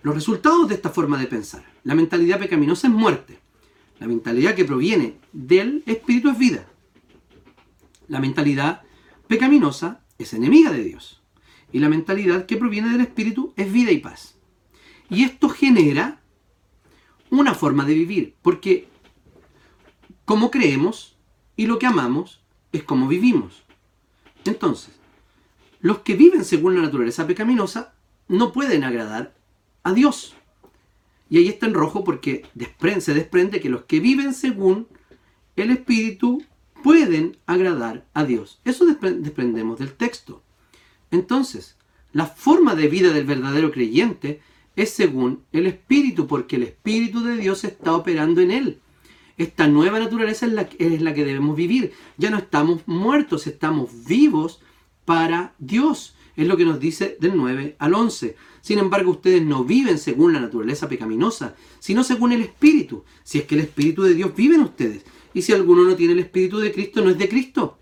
[0.01, 1.63] los resultados de esta forma de pensar.
[1.83, 3.37] La mentalidad pecaminosa es muerte.
[3.99, 6.65] La mentalidad que proviene del espíritu es vida.
[8.07, 8.81] La mentalidad
[9.27, 11.18] pecaminosa es enemiga de Dios.
[11.71, 14.35] Y la mentalidad que proviene del espíritu es vida y paz.
[15.09, 16.21] Y esto genera
[17.29, 18.87] una forma de vivir, porque
[20.25, 21.15] como creemos
[21.55, 23.63] y lo que amamos es como vivimos.
[24.45, 24.93] Entonces,
[25.79, 27.93] los que viven según la naturaleza pecaminosa
[28.27, 29.35] no pueden agradar
[29.83, 30.35] a Dios.
[31.29, 32.45] Y ahí está en rojo porque
[32.99, 34.87] se desprende que los que viven según
[35.55, 36.43] el Espíritu
[36.83, 38.61] pueden agradar a Dios.
[38.65, 40.43] Eso desprendemos del texto.
[41.11, 41.77] Entonces,
[42.11, 44.41] la forma de vida del verdadero creyente
[44.75, 48.79] es según el Espíritu, porque el Espíritu de Dios está operando en él.
[49.37, 51.93] Esta nueva naturaleza es la, es la que debemos vivir.
[52.17, 54.59] Ya no estamos muertos, estamos vivos
[55.05, 56.15] para Dios.
[56.35, 58.35] Es lo que nos dice del 9 al 11.
[58.61, 63.03] Sin embargo, ustedes no viven según la naturaleza pecaminosa, sino según el Espíritu.
[63.23, 65.03] Si es que el Espíritu de Dios vive en ustedes.
[65.33, 67.78] Y si alguno no tiene el Espíritu de Cristo, no es de Cristo.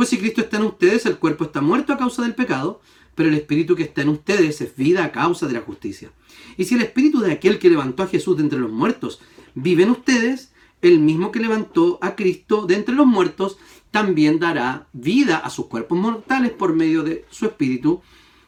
[0.00, 2.80] Pues si Cristo está en ustedes, el cuerpo está muerto a causa del pecado,
[3.14, 6.10] pero el Espíritu que está en ustedes es vida a causa de la justicia.
[6.56, 9.20] Y si el Espíritu de aquel que levantó a Jesús de entre los muertos
[9.54, 13.58] vive en ustedes, el mismo que levantó a Cristo de entre los muertos
[13.90, 18.00] también dará vida a sus cuerpos mortales por medio de su Espíritu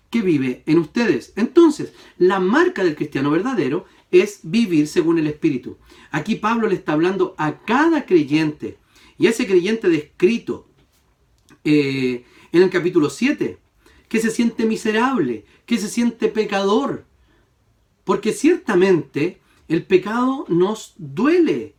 [0.08, 1.34] que vive en ustedes.
[1.36, 5.76] Entonces, la marca del cristiano verdadero es vivir según el Espíritu.
[6.12, 8.78] Aquí Pablo le está hablando a cada creyente
[9.18, 10.71] y ese creyente descrito
[11.64, 13.58] eh, en el capítulo 7,
[14.08, 17.04] que se siente miserable, que se siente pecador.
[18.04, 21.74] Porque ciertamente el pecado nos duele,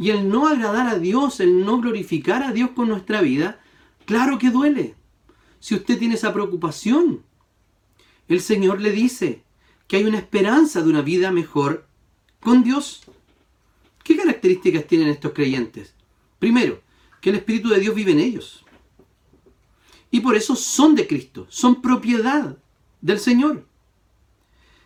[0.00, 3.60] y el no agradar a Dios, el no glorificar a Dios con nuestra vida,
[4.06, 4.94] claro que duele.
[5.58, 7.22] Si usted tiene esa preocupación,
[8.26, 9.42] el Señor le dice
[9.86, 11.86] que hay una esperanza de una vida mejor
[12.40, 13.02] con Dios.
[14.02, 15.94] ¿Qué características tienen estos creyentes?
[16.38, 16.80] Primero,
[17.20, 18.64] que el Espíritu de Dios vive en ellos.
[20.10, 22.56] Y por eso son de Cristo, son propiedad
[23.00, 23.66] del Señor.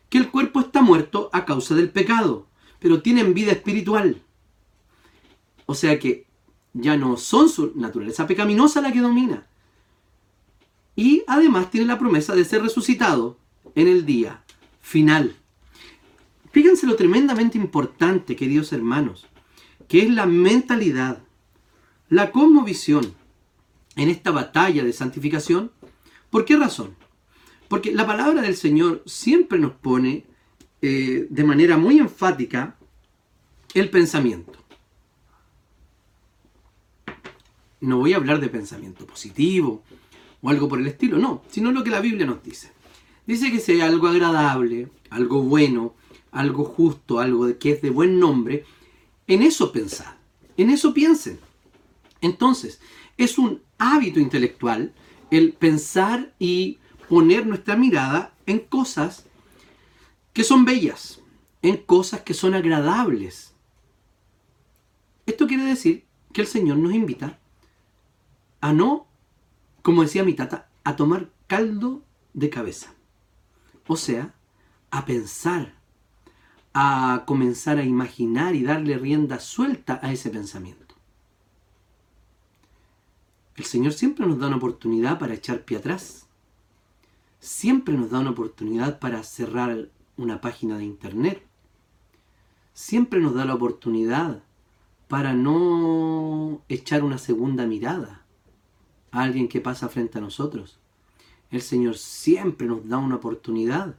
[0.09, 2.47] Que el cuerpo está muerto a causa del pecado,
[2.79, 4.23] pero tienen vida espiritual.
[5.67, 6.27] O sea que
[6.75, 9.47] ya no son su naturaleza pecaminosa la que domina.
[10.97, 13.39] Y además tiene la promesa de ser resucitado
[13.75, 14.45] en el día
[14.81, 15.37] final.
[16.53, 19.27] Fíjense lo tremendamente importante, queridos hermanos,
[19.89, 21.23] que es la mentalidad,
[22.09, 23.15] la cosmovisión
[23.97, 25.71] en esta batalla de santificación.
[26.31, 26.97] ¿Por qué razón?
[27.69, 30.27] Porque la palabra del Señor siempre nos pone
[30.83, 32.77] eh, de manera muy enfática
[33.75, 34.59] el pensamiento.
[37.81, 39.83] No voy a hablar de pensamiento positivo
[40.43, 42.71] o algo por el estilo, no, sino lo que la Biblia nos dice.
[43.27, 45.95] Dice que sea algo agradable, algo bueno,
[46.31, 48.65] algo justo, algo que es de buen nombre,
[49.27, 50.15] en eso pensad,
[50.57, 51.39] en eso piensen.
[52.21, 52.81] Entonces,
[53.17, 54.92] es un hábito intelectual
[55.31, 59.27] el pensar y poner nuestra mirada en cosas
[60.33, 61.20] que son bellas,
[61.62, 63.55] en cosas que son agradables.
[65.27, 67.38] Esto quiere decir que el Señor nos invita
[68.61, 69.07] a no,
[69.83, 72.94] como decía mi tata, a tomar caldo de cabeza.
[73.87, 74.35] O sea,
[74.90, 75.75] a pensar,
[76.73, 80.94] a comenzar a imaginar y darle rienda suelta a ese pensamiento.
[83.57, 86.27] El Señor siempre nos da una oportunidad para echar pie atrás.
[87.38, 91.45] Siempre nos da una oportunidad para cerrar una página de internet.
[92.73, 94.43] Siempre nos da la oportunidad
[95.09, 98.25] para no echar una segunda mirada
[99.23, 100.79] alguien que pasa frente a nosotros.
[101.51, 103.95] El Señor siempre nos da una oportunidad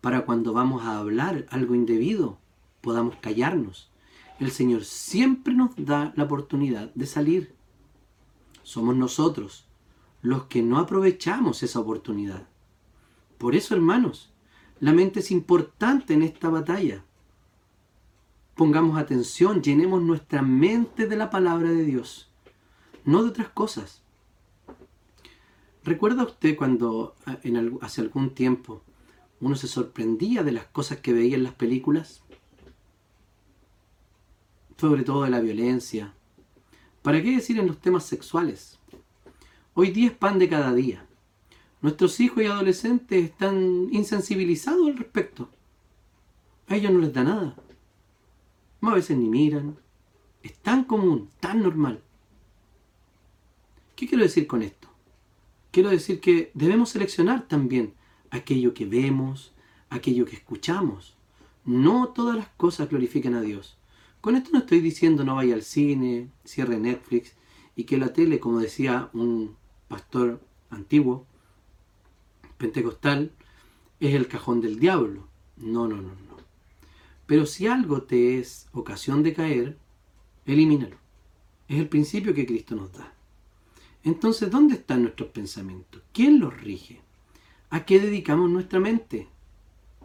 [0.00, 2.38] para cuando vamos a hablar algo indebido,
[2.80, 3.90] podamos callarnos.
[4.38, 7.54] El Señor siempre nos da la oportunidad de salir.
[8.64, 9.68] Somos nosotros
[10.20, 12.48] los que no aprovechamos esa oportunidad.
[13.38, 14.32] Por eso, hermanos,
[14.80, 17.04] la mente es importante en esta batalla.
[18.54, 22.30] Pongamos atención, llenemos nuestra mente de la palabra de Dios,
[23.04, 24.02] no de otras cosas.
[25.84, 27.14] ¿Recuerda usted cuando
[27.82, 28.82] hace algún tiempo
[29.40, 32.22] uno se sorprendía de las cosas que veía en las películas?
[34.78, 36.14] Sobre todo de la violencia.
[37.04, 38.78] ¿Para qué decir en los temas sexuales?
[39.74, 41.04] Hoy día es pan de cada día.
[41.82, 45.50] Nuestros hijos y adolescentes están insensibilizados al respecto.
[46.66, 47.56] A ellos no les da nada.
[48.80, 49.76] A veces ni miran.
[50.42, 52.02] Es tan común, tan normal.
[53.94, 54.88] ¿Qué quiero decir con esto?
[55.72, 57.92] quiero decir que debemos seleccionar también
[58.30, 59.52] aquello que vemos,
[59.90, 61.16] aquello que escuchamos.
[61.66, 63.76] No todas las cosas glorifican a Dios.
[64.24, 67.34] Con esto no estoy diciendo no vaya al cine, cierre Netflix
[67.76, 69.54] y que la tele, como decía un
[69.86, 71.26] pastor antiguo,
[72.56, 73.32] pentecostal,
[74.00, 75.28] es el cajón del diablo.
[75.58, 76.38] No, no, no, no.
[77.26, 79.76] Pero si algo te es ocasión de caer,
[80.46, 80.96] elimínalo.
[81.68, 83.12] Es el principio que Cristo nos da.
[84.04, 86.00] Entonces, ¿dónde están nuestros pensamientos?
[86.14, 87.02] ¿Quién los rige?
[87.68, 89.28] ¿A qué dedicamos nuestra mente?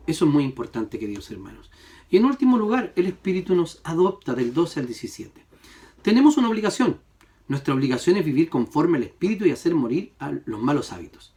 [0.08, 1.72] Eso es muy importante, queridos hermanos.
[2.10, 5.46] Y en último lugar, el Espíritu nos adopta del 12 al 17.
[6.02, 7.00] Tenemos una obligación.
[7.48, 11.34] Nuestra obligación es vivir conforme al Espíritu y hacer morir a los malos hábitos.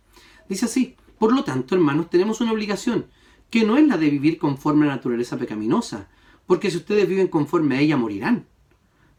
[0.49, 3.07] Dice así, por lo tanto, hermanos, tenemos una obligación,
[3.51, 6.09] que no es la de vivir conforme a la naturaleza pecaminosa,
[6.47, 8.47] porque si ustedes viven conforme a ella, morirán.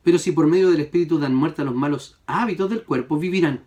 [0.04, 3.64] Pero si por medio del Espíritu dan muerte a los malos hábitos del cuerpo, vivirán.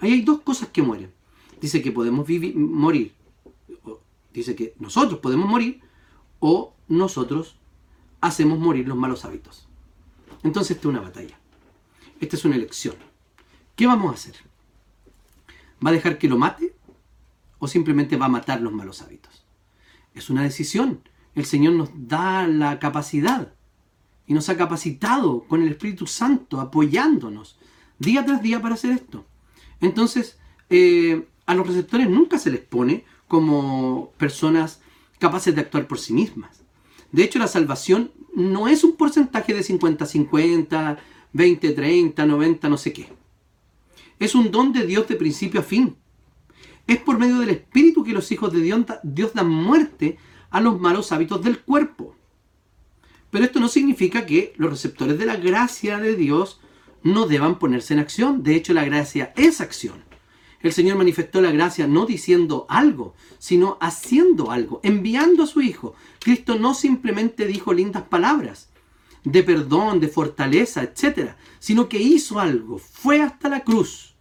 [0.00, 1.12] Ahí hay dos cosas que mueren.
[1.60, 3.12] Dice que podemos vivir, morir
[4.32, 5.80] Dice que nosotros podemos morir
[6.40, 7.56] o nosotros
[8.20, 9.66] hacemos morir los malos hábitos.
[10.42, 11.38] Entonces esta es una batalla.
[12.20, 12.94] Esta es una elección.
[13.74, 14.36] ¿Qué vamos a hacer?
[15.84, 16.74] ¿Va a dejar que lo mate
[17.58, 19.44] o simplemente va a matar los malos hábitos?
[20.14, 21.00] Es una decisión.
[21.34, 23.54] El Señor nos da la capacidad
[24.26, 27.58] y nos ha capacitado con el Espíritu Santo apoyándonos
[27.98, 29.24] día tras día para hacer esto.
[29.80, 34.80] Entonces, eh, a los receptores nunca se les pone como personas
[35.18, 36.62] capaces de actuar por sí mismas.
[37.12, 40.98] De hecho, la salvación no es un porcentaje de 50-50,
[41.34, 43.08] 20-30, 90, no sé qué.
[44.18, 45.96] Es un don de Dios de principio a fin.
[46.86, 50.18] Es por medio del Espíritu que los hijos de Dios, Dios dan muerte
[50.50, 52.16] a los malos hábitos del cuerpo.
[53.30, 56.60] Pero esto no significa que los receptores de la gracia de Dios
[57.02, 58.42] no deban ponerse en acción.
[58.42, 60.11] De hecho, la gracia es acción.
[60.62, 65.94] El Señor manifestó la gracia no diciendo algo, sino haciendo algo, enviando a su Hijo.
[66.20, 68.68] Cristo no simplemente dijo lindas palabras
[69.24, 74.14] de perdón, de fortaleza, etc., sino que hizo algo, fue hasta la cruz,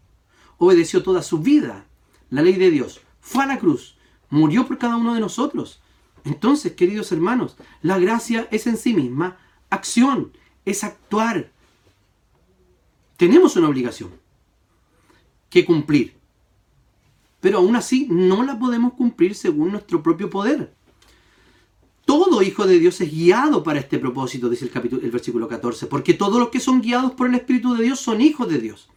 [0.57, 1.85] obedeció toda su vida
[2.29, 3.97] la ley de Dios, fue a la cruz,
[4.29, 5.81] murió por cada uno de nosotros.
[6.23, 9.37] Entonces, queridos hermanos, la gracia es en sí misma
[9.69, 10.31] acción,
[10.65, 11.51] es actuar.
[13.17, 14.11] Tenemos una obligación
[15.49, 16.20] que cumplir
[17.41, 20.73] pero aún así no la podemos cumplir según nuestro propio poder.
[22.05, 25.87] Todo hijo de Dios es guiado para este propósito, dice el, capítulo, el versículo 14,
[25.87, 28.89] porque todos los que son guiados por el Espíritu de Dios son hijos de Dios.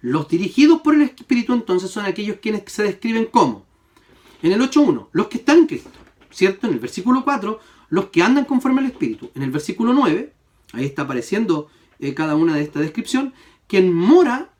[0.00, 3.64] Los dirigidos por el Espíritu entonces son aquellos quienes se describen como.
[4.42, 5.90] En el 8.1, los que están en Cristo,
[6.30, 6.66] ¿cierto?
[6.66, 9.30] En el versículo 4, los que andan conforme al Espíritu.
[9.34, 10.32] En el versículo 9,
[10.72, 11.68] ahí está apareciendo
[11.98, 13.32] eh, cada una de esta descripción,
[13.66, 14.50] quien mora,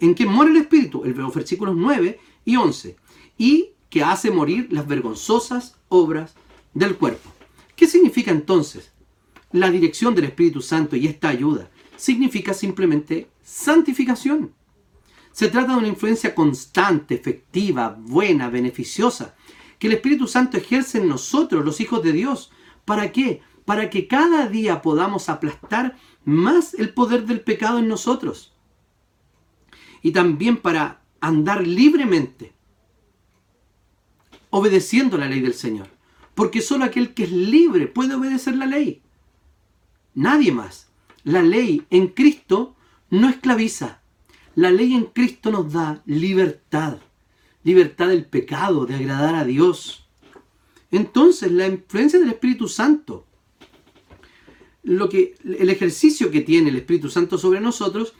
[0.00, 1.04] en quien mora el Espíritu.
[1.04, 2.96] El versículo 9 y 11,
[3.38, 6.34] y que hace morir las vergonzosas obras
[6.74, 7.30] del cuerpo.
[7.76, 8.92] ¿Qué significa entonces?
[9.52, 14.54] La dirección del Espíritu Santo y esta ayuda significa simplemente santificación.
[15.32, 19.34] Se trata de una influencia constante, efectiva, buena, beneficiosa,
[19.78, 22.50] que el Espíritu Santo ejerce en nosotros, los hijos de Dios.
[22.84, 23.42] ¿Para qué?
[23.64, 28.54] Para que cada día podamos aplastar más el poder del pecado en nosotros.
[30.02, 32.52] Y también para andar libremente,
[34.50, 35.88] obedeciendo la ley del Señor.
[36.34, 39.00] Porque solo aquel que es libre puede obedecer la ley.
[40.14, 40.88] Nadie más.
[41.24, 42.74] La ley en Cristo
[43.08, 44.00] no esclaviza.
[44.54, 46.98] La ley en Cristo nos da libertad.
[47.62, 50.06] Libertad del pecado, de agradar a Dios.
[50.90, 53.24] Entonces, la influencia del Espíritu Santo,
[54.82, 58.14] lo que, el ejercicio que tiene el Espíritu Santo sobre nosotros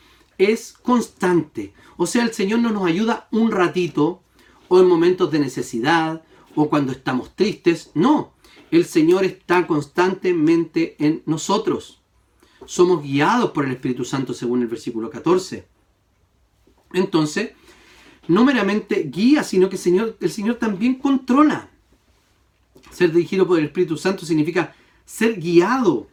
[0.50, 1.72] es constante.
[1.96, 4.22] O sea, el Señor no nos ayuda un ratito
[4.68, 6.22] o en momentos de necesidad
[6.54, 7.90] o cuando estamos tristes.
[7.94, 8.34] No,
[8.70, 12.00] el Señor está constantemente en nosotros.
[12.64, 15.66] Somos guiados por el Espíritu Santo según el versículo 14.
[16.94, 17.52] Entonces,
[18.28, 21.68] no meramente guía, sino que el Señor, el Señor también controla.
[22.90, 24.74] Ser dirigido por el Espíritu Santo significa
[25.04, 26.08] ser guiado.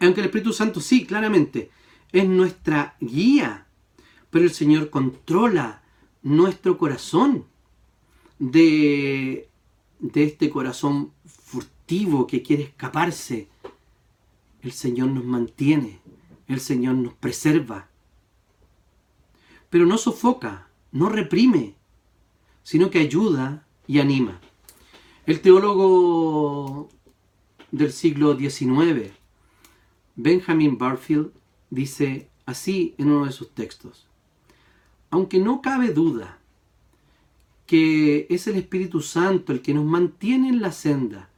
[0.00, 1.70] Aunque el Espíritu Santo sí, claramente,
[2.12, 3.66] es nuestra guía,
[4.30, 5.82] pero el Señor controla
[6.22, 7.44] nuestro corazón
[8.38, 9.48] de,
[9.98, 13.48] de este corazón furtivo que quiere escaparse.
[14.62, 16.00] El Señor nos mantiene,
[16.46, 17.88] el Señor nos preserva,
[19.70, 21.74] pero no sofoca, no reprime,
[22.62, 24.40] sino que ayuda y anima.
[25.26, 26.88] El teólogo
[27.70, 29.12] del siglo XIX,
[30.16, 31.32] Benjamin Barfield,
[31.70, 34.06] dice así en uno de sus textos.
[35.10, 36.38] Aunque no cabe duda
[37.66, 41.28] que es el Espíritu Santo el que nos mantiene en la senda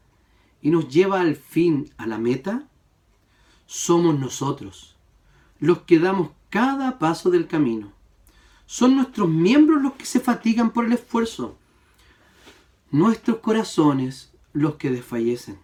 [0.63, 2.69] y nos lleva al fin, a la meta,
[3.67, 4.97] somos nosotros,
[5.59, 7.93] los que damos cada paso del camino.
[8.67, 11.57] Son nuestros miembros los que se fatigan por el esfuerzo,
[12.93, 15.59] nuestros corazones los que desfallecen,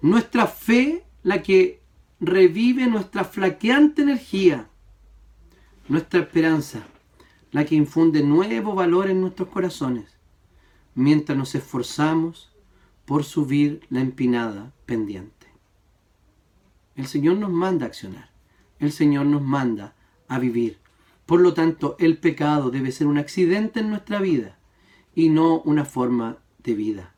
[0.00, 1.83] nuestra fe la que
[2.26, 4.68] revive nuestra flaqueante energía,
[5.88, 6.84] nuestra esperanza
[7.50, 10.16] la que infunde nuevo valor en nuestros corazones,
[10.94, 12.52] mientras nos esforzamos
[13.04, 15.46] por subir la empinada pendiente.
[16.96, 18.30] El Señor nos manda a accionar,
[18.80, 19.94] el Señor nos manda
[20.26, 20.78] a vivir.
[21.26, 24.58] Por lo tanto, el pecado debe ser un accidente en nuestra vida
[25.14, 27.14] y no una forma de vida,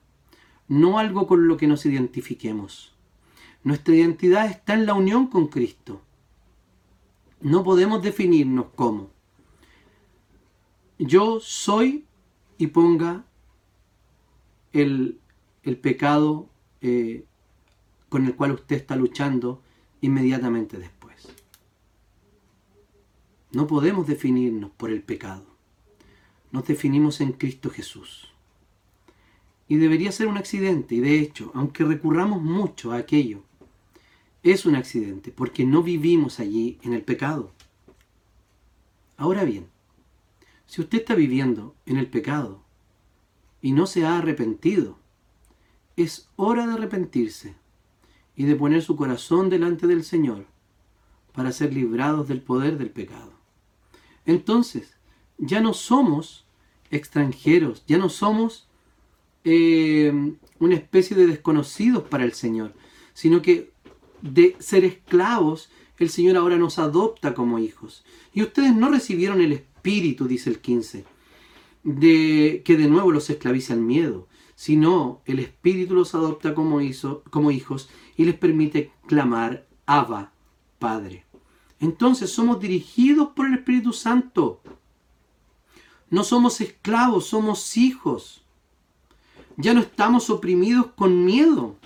[0.68, 2.95] no algo con lo que nos identifiquemos.
[3.66, 6.00] Nuestra identidad está en la unión con Cristo.
[7.40, 9.10] No podemos definirnos como
[11.00, 12.04] yo soy
[12.58, 13.24] y ponga
[14.72, 15.18] el,
[15.64, 16.48] el pecado
[16.80, 17.24] eh,
[18.08, 19.60] con el cual usted está luchando
[20.00, 21.26] inmediatamente después.
[23.50, 25.44] No podemos definirnos por el pecado.
[26.52, 28.32] Nos definimos en Cristo Jesús.
[29.66, 33.42] Y debería ser un accidente, y de hecho, aunque recurramos mucho a aquello,
[34.52, 37.52] es un accidente, porque no vivimos allí en el pecado.
[39.16, 39.66] Ahora bien,
[40.66, 42.62] si usted está viviendo en el pecado
[43.60, 44.98] y no se ha arrepentido,
[45.96, 47.54] es hora de arrepentirse
[48.36, 50.46] y de poner su corazón delante del Señor
[51.32, 53.32] para ser librados del poder del pecado.
[54.26, 54.96] Entonces,
[55.38, 56.46] ya no somos
[56.90, 58.68] extranjeros, ya no somos
[59.44, 62.74] eh, una especie de desconocidos para el Señor,
[63.12, 63.72] sino que
[64.22, 68.04] de ser esclavos, el Señor ahora nos adopta como hijos.
[68.32, 71.04] Y ustedes no recibieron el Espíritu, dice el 15,
[71.84, 77.22] de que de nuevo los esclaviza el miedo, sino el Espíritu los adopta como, hizo,
[77.30, 80.32] como hijos y les permite clamar Abba,
[80.78, 81.24] Padre.
[81.78, 84.60] Entonces somos dirigidos por el Espíritu Santo.
[86.10, 88.42] No somos esclavos, somos hijos.
[89.56, 91.76] Ya no estamos oprimidos con miedo,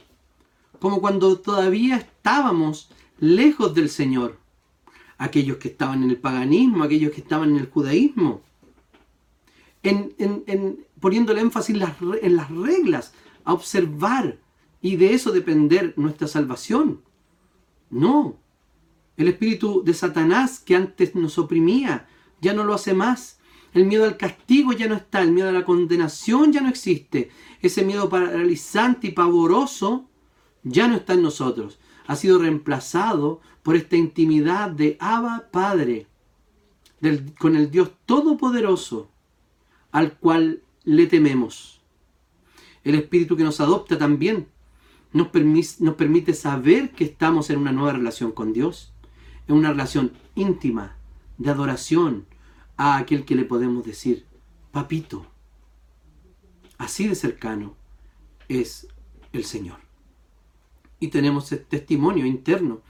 [0.80, 4.38] como cuando todavía estábamos lejos del Señor.
[5.18, 8.40] Aquellos que estaban en el paganismo, aquellos que estaban en el judaísmo.
[9.82, 13.12] En, en, poniendo el énfasis en las, en las reglas,
[13.44, 14.38] a observar
[14.82, 17.02] y de eso depender nuestra salvación.
[17.90, 18.36] No.
[19.16, 22.08] El espíritu de Satanás que antes nos oprimía
[22.40, 23.38] ya no lo hace más.
[23.74, 27.30] El miedo al castigo ya no está, el miedo a la condenación ya no existe.
[27.60, 30.09] Ese miedo paralizante y pavoroso
[30.62, 31.78] ya no está en nosotros.
[32.06, 36.06] Ha sido reemplazado por esta intimidad de Abba Padre,
[37.38, 39.10] con el Dios Todopoderoso,
[39.90, 41.80] al cual le tememos.
[42.84, 44.48] El Espíritu que nos adopta también
[45.12, 45.28] nos,
[45.80, 48.92] nos permite saber que estamos en una nueva relación con Dios,
[49.48, 50.96] en una relación íntima,
[51.38, 52.26] de adoración
[52.76, 54.26] a aquel que le podemos decir,
[54.72, 55.26] papito.
[56.76, 57.76] Así de cercano
[58.48, 58.88] es
[59.32, 59.89] el Señor.
[61.00, 62.82] Y tenemos testimonio interno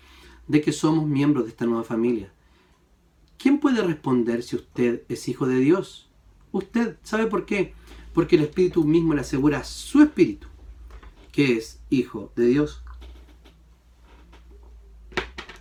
[0.47, 2.33] de que somos miembros de esta nueva familia.
[3.39, 6.11] ¿Quién puede responder si usted es hijo de Dios?
[6.53, 7.73] Usted, ¿sabe por qué?
[8.13, 10.49] Porque el Espíritu mismo le asegura su Espíritu
[11.33, 12.83] que es hijo de Dios.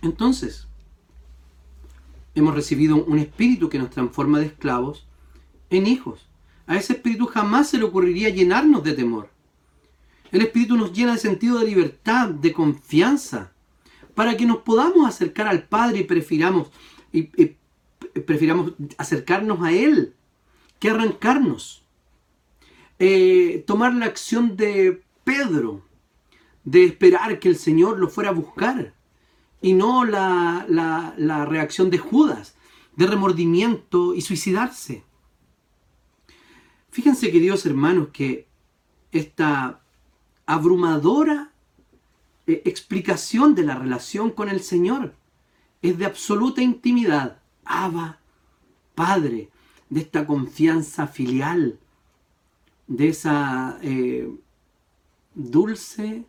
[0.02, 0.68] Entonces,
[2.34, 5.06] hemos recibido un espíritu que nos transforma de esclavos
[5.68, 6.28] en hijos.
[6.66, 9.30] A ese espíritu jamás se le ocurriría llenarnos de temor.
[10.30, 13.52] El espíritu nos llena de sentido de libertad, de confianza,
[14.14, 16.70] para que nos podamos acercar al Padre y prefiramos,
[17.12, 17.30] y,
[18.26, 20.14] prefiramos acercarnos a Él
[20.78, 21.84] que arrancarnos.
[22.98, 25.82] Eh, tomar la acción de Pedro,
[26.64, 28.94] de esperar que el Señor lo fuera a buscar,
[29.62, 32.54] y no la, la reacción de Judas,
[32.96, 35.04] de remordimiento y suicidarse.
[36.90, 38.48] Fíjense, queridos hermanos, que
[39.12, 39.79] esta
[40.50, 41.52] abrumadora
[42.48, 45.14] eh, explicación de la relación con el Señor
[45.80, 47.40] es de absoluta intimidad.
[47.64, 48.18] Abba,
[48.96, 49.48] Padre,
[49.90, 51.78] de esta confianza filial,
[52.88, 54.28] de esa eh,
[55.36, 56.26] dulce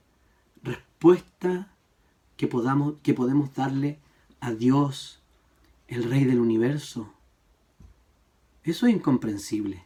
[0.61, 1.74] respuesta
[2.38, 3.97] que, podamos, que podemos darle
[4.39, 5.19] a Dios,
[5.88, 7.11] el Rey del universo.
[8.63, 9.84] Eso es incomprensible.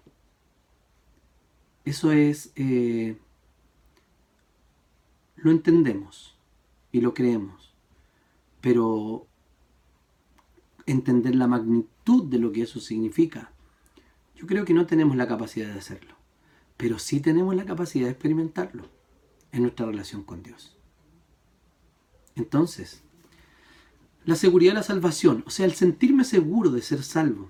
[1.85, 2.51] Eso es...
[2.57, 3.17] Eh,
[5.35, 6.37] lo entendemos
[6.91, 7.73] y lo creemos,
[8.61, 9.27] pero
[10.85, 13.51] entender la magnitud de lo que eso significa,
[14.35, 16.15] yo creo que no tenemos la capacidad de hacerlo,
[16.77, 18.89] pero sí tenemos la capacidad de experimentarlo
[19.51, 20.77] en nuestra relación con Dios.
[22.35, 23.01] Entonces,
[24.25, 27.49] la seguridad de la salvación, o sea, el sentirme seguro de ser salvo,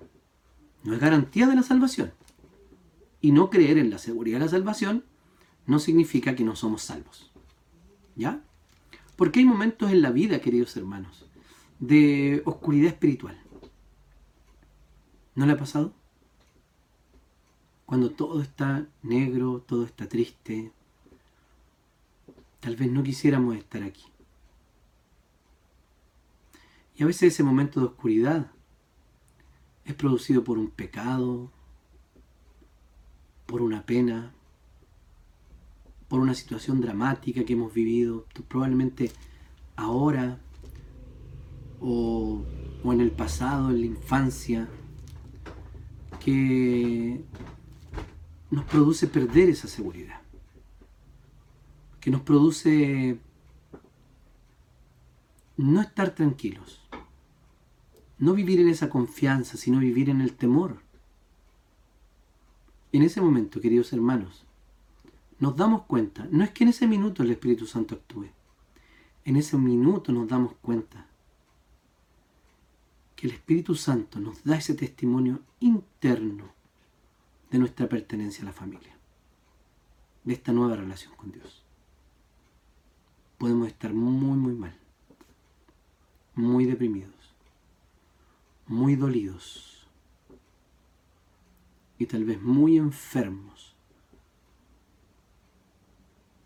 [0.83, 2.13] no es garantía de la salvación.
[3.21, 5.03] Y no creer en la seguridad de la salvación
[5.65, 7.31] no significa que no somos salvos.
[8.15, 8.41] ¿Ya?
[9.15, 11.25] Porque hay momentos en la vida, queridos hermanos,
[11.79, 13.39] de oscuridad espiritual.
[15.35, 15.93] ¿No le ha pasado?
[17.85, 20.71] Cuando todo está negro, todo está triste,
[22.59, 24.05] tal vez no quisiéramos estar aquí.
[26.95, 28.51] Y a veces ese momento de oscuridad
[29.83, 31.51] es producido por un pecado,
[33.45, 34.33] por una pena,
[36.07, 39.11] por una situación dramática que hemos vivido, probablemente
[39.75, 40.39] ahora
[41.81, 42.43] o,
[42.85, 44.67] en el pasado, en la infancia,
[46.19, 47.23] que
[48.51, 50.21] nos produce perder esa seguridad,
[51.99, 53.19] que nos produce
[55.57, 56.81] no estar tranquilos,
[58.17, 60.81] no vivir en esa confianza, sino vivir en el temor.
[62.91, 64.45] En ese momento, queridos hermanos,
[65.45, 68.31] nos damos cuenta, no es que en ese minuto el Espíritu Santo actúe,
[69.25, 71.05] en ese minuto nos damos cuenta
[73.15, 76.49] que el Espíritu Santo nos da ese testimonio interno
[77.51, 78.97] de nuestra pertenencia a la familia,
[80.23, 81.63] de esta nueva relación con Dios.
[83.37, 84.75] Podemos estar muy, muy mal,
[86.33, 87.35] muy deprimidos,
[88.65, 89.87] muy dolidos
[91.99, 93.74] y tal vez muy enfermos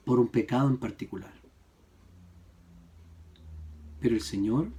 [0.09, 1.31] por un pecado en particular.
[3.99, 4.71] Pero el Señor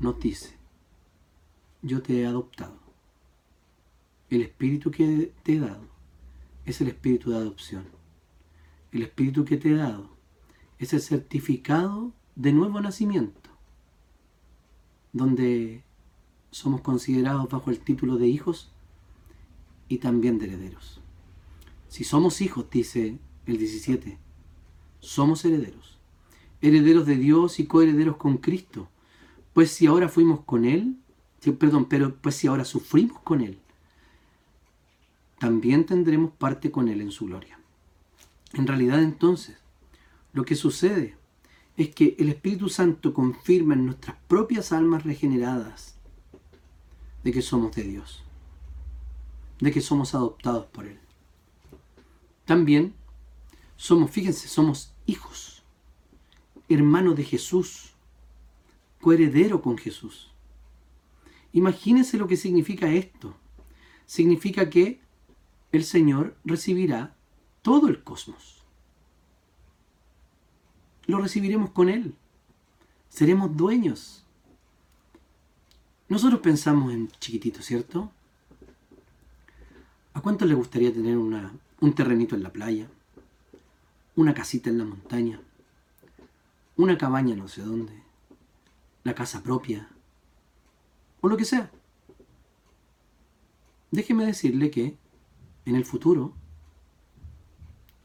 [0.00, 0.56] nos dice,
[1.80, 2.80] yo te he adoptado.
[4.30, 5.86] El espíritu que te he dado
[6.64, 7.84] es el espíritu de adopción.
[8.90, 10.10] El espíritu que te he dado
[10.80, 13.50] es el certificado de nuevo nacimiento,
[15.12, 15.84] donde
[16.50, 18.72] somos considerados bajo el título de hijos
[19.88, 21.00] y también de herederos.
[21.88, 24.23] Si somos hijos, dice el 17,
[25.04, 25.98] somos herederos,
[26.60, 28.88] herederos de Dios y coherederos con Cristo.
[29.52, 30.96] Pues si ahora fuimos con Él,
[31.58, 33.58] perdón, pero pues si ahora sufrimos con Él,
[35.38, 37.58] también tendremos parte con Él en su gloria.
[38.54, 39.56] En realidad entonces,
[40.32, 41.16] lo que sucede
[41.76, 45.96] es que el Espíritu Santo confirma en nuestras propias almas regeneradas
[47.22, 48.22] de que somos de Dios,
[49.60, 50.98] de que somos adoptados por Él.
[52.44, 52.94] También
[53.76, 55.62] somos, fíjense, somos hijos,
[56.68, 57.94] hermanos de Jesús,
[59.00, 60.32] coheredero con Jesús.
[61.52, 63.34] Imagínense lo que significa esto.
[64.06, 65.00] Significa que
[65.72, 67.16] el Señor recibirá
[67.62, 68.62] todo el cosmos.
[71.06, 72.14] Lo recibiremos con Él.
[73.08, 74.24] Seremos dueños.
[76.08, 78.10] Nosotros pensamos en chiquitito, ¿cierto?
[80.12, 82.88] ¿A cuántos le gustaría tener un terrenito en la playa?
[84.16, 85.40] Una casita en la montaña,
[86.76, 88.00] una cabaña no sé dónde,
[89.02, 89.88] la casa propia,
[91.20, 91.70] o lo que sea.
[93.90, 94.96] Déjeme decirle que
[95.64, 96.32] en el futuro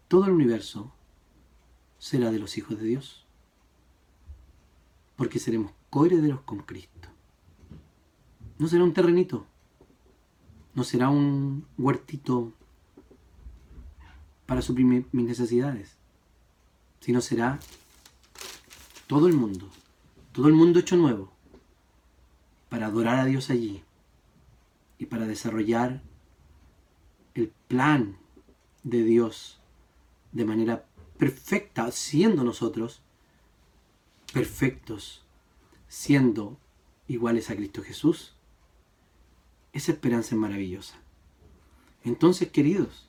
[0.07, 0.91] todo el universo
[1.99, 3.25] será de los hijos de Dios,
[5.15, 7.09] porque seremos coherederos con Cristo.
[8.57, 9.45] No será un terrenito,
[10.73, 12.51] no será un huertito
[14.47, 15.98] para suprimir mis necesidades
[16.99, 17.59] sino será
[19.07, 19.69] todo el mundo,
[20.31, 21.31] todo el mundo hecho nuevo,
[22.69, 23.83] para adorar a Dios allí
[24.97, 26.01] y para desarrollar
[27.33, 28.17] el plan
[28.83, 29.59] de Dios
[30.31, 30.85] de manera
[31.17, 33.01] perfecta, siendo nosotros
[34.31, 35.23] perfectos,
[35.87, 36.59] siendo
[37.07, 38.35] iguales a Cristo Jesús.
[39.73, 40.95] Esa esperanza es maravillosa.
[42.03, 43.08] Entonces, queridos,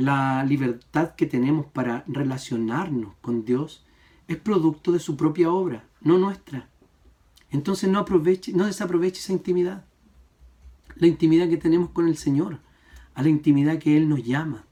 [0.00, 3.84] la libertad que tenemos para relacionarnos con Dios
[4.28, 6.70] es producto de su propia obra, no nuestra.
[7.50, 9.84] Entonces no, aproveche, no desaproveche esa intimidad.
[10.96, 12.60] La intimidad que tenemos con el Señor,
[13.14, 14.64] a la intimidad que Él nos llama.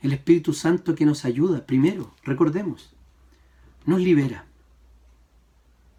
[0.00, 2.94] El Espíritu Santo que nos ayuda, primero, recordemos,
[3.84, 4.46] nos libera.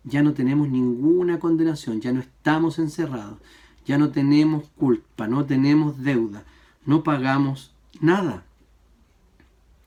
[0.04, 3.38] Ya no tenemos ninguna condenación, ya no estamos encerrados,
[3.86, 6.46] ya no tenemos culpa, no tenemos deuda,
[6.86, 8.46] no pagamos nada.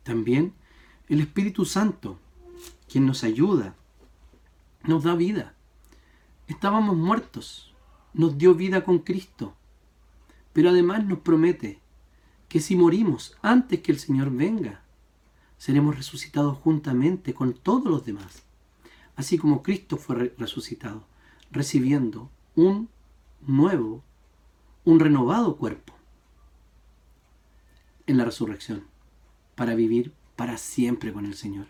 [0.03, 0.53] También
[1.09, 2.19] el Espíritu Santo,
[2.89, 3.75] quien nos ayuda,
[4.85, 5.55] nos da vida.
[6.47, 7.75] Estábamos muertos,
[8.15, 9.55] nos dio vida con Cristo,
[10.53, 11.81] Pero además nos promete
[12.51, 14.83] que si morimos antes que el Señor venga,
[15.57, 18.43] seremos resucitados juntamente con todos los demás,
[19.17, 21.07] así como Cristo fue resucitado,
[21.51, 22.91] recibiendo un
[23.41, 24.03] nuevo,
[24.85, 25.95] un renovado cuerpo
[28.07, 28.85] en la resurrección,
[29.55, 31.67] para vivir para siempre con el Señor.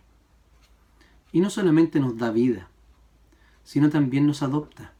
[1.32, 2.68] Y no solamente nos da vida,
[3.64, 4.94] sino también nos adopta,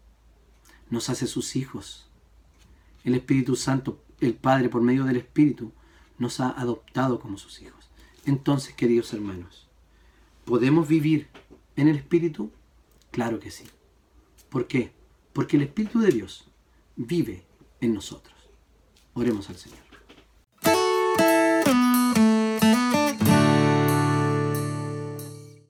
[0.91, 2.09] nos hace sus hijos.
[3.05, 5.73] El Espíritu Santo, el Padre, por medio del Espíritu,
[6.19, 7.91] nos ha adoptado como sus hijos.
[8.25, 9.69] Entonces, queridos hermanos,
[10.45, 11.29] ¿podemos vivir
[11.77, 12.51] en el Espíritu?
[13.11, 13.65] Claro que sí.
[14.49, 14.93] ¿Por qué?
[15.33, 16.47] Porque el Espíritu de Dios
[16.97, 17.45] vive
[17.81, 18.37] en nosotros.
[19.15, 19.92] Oremos al Señor.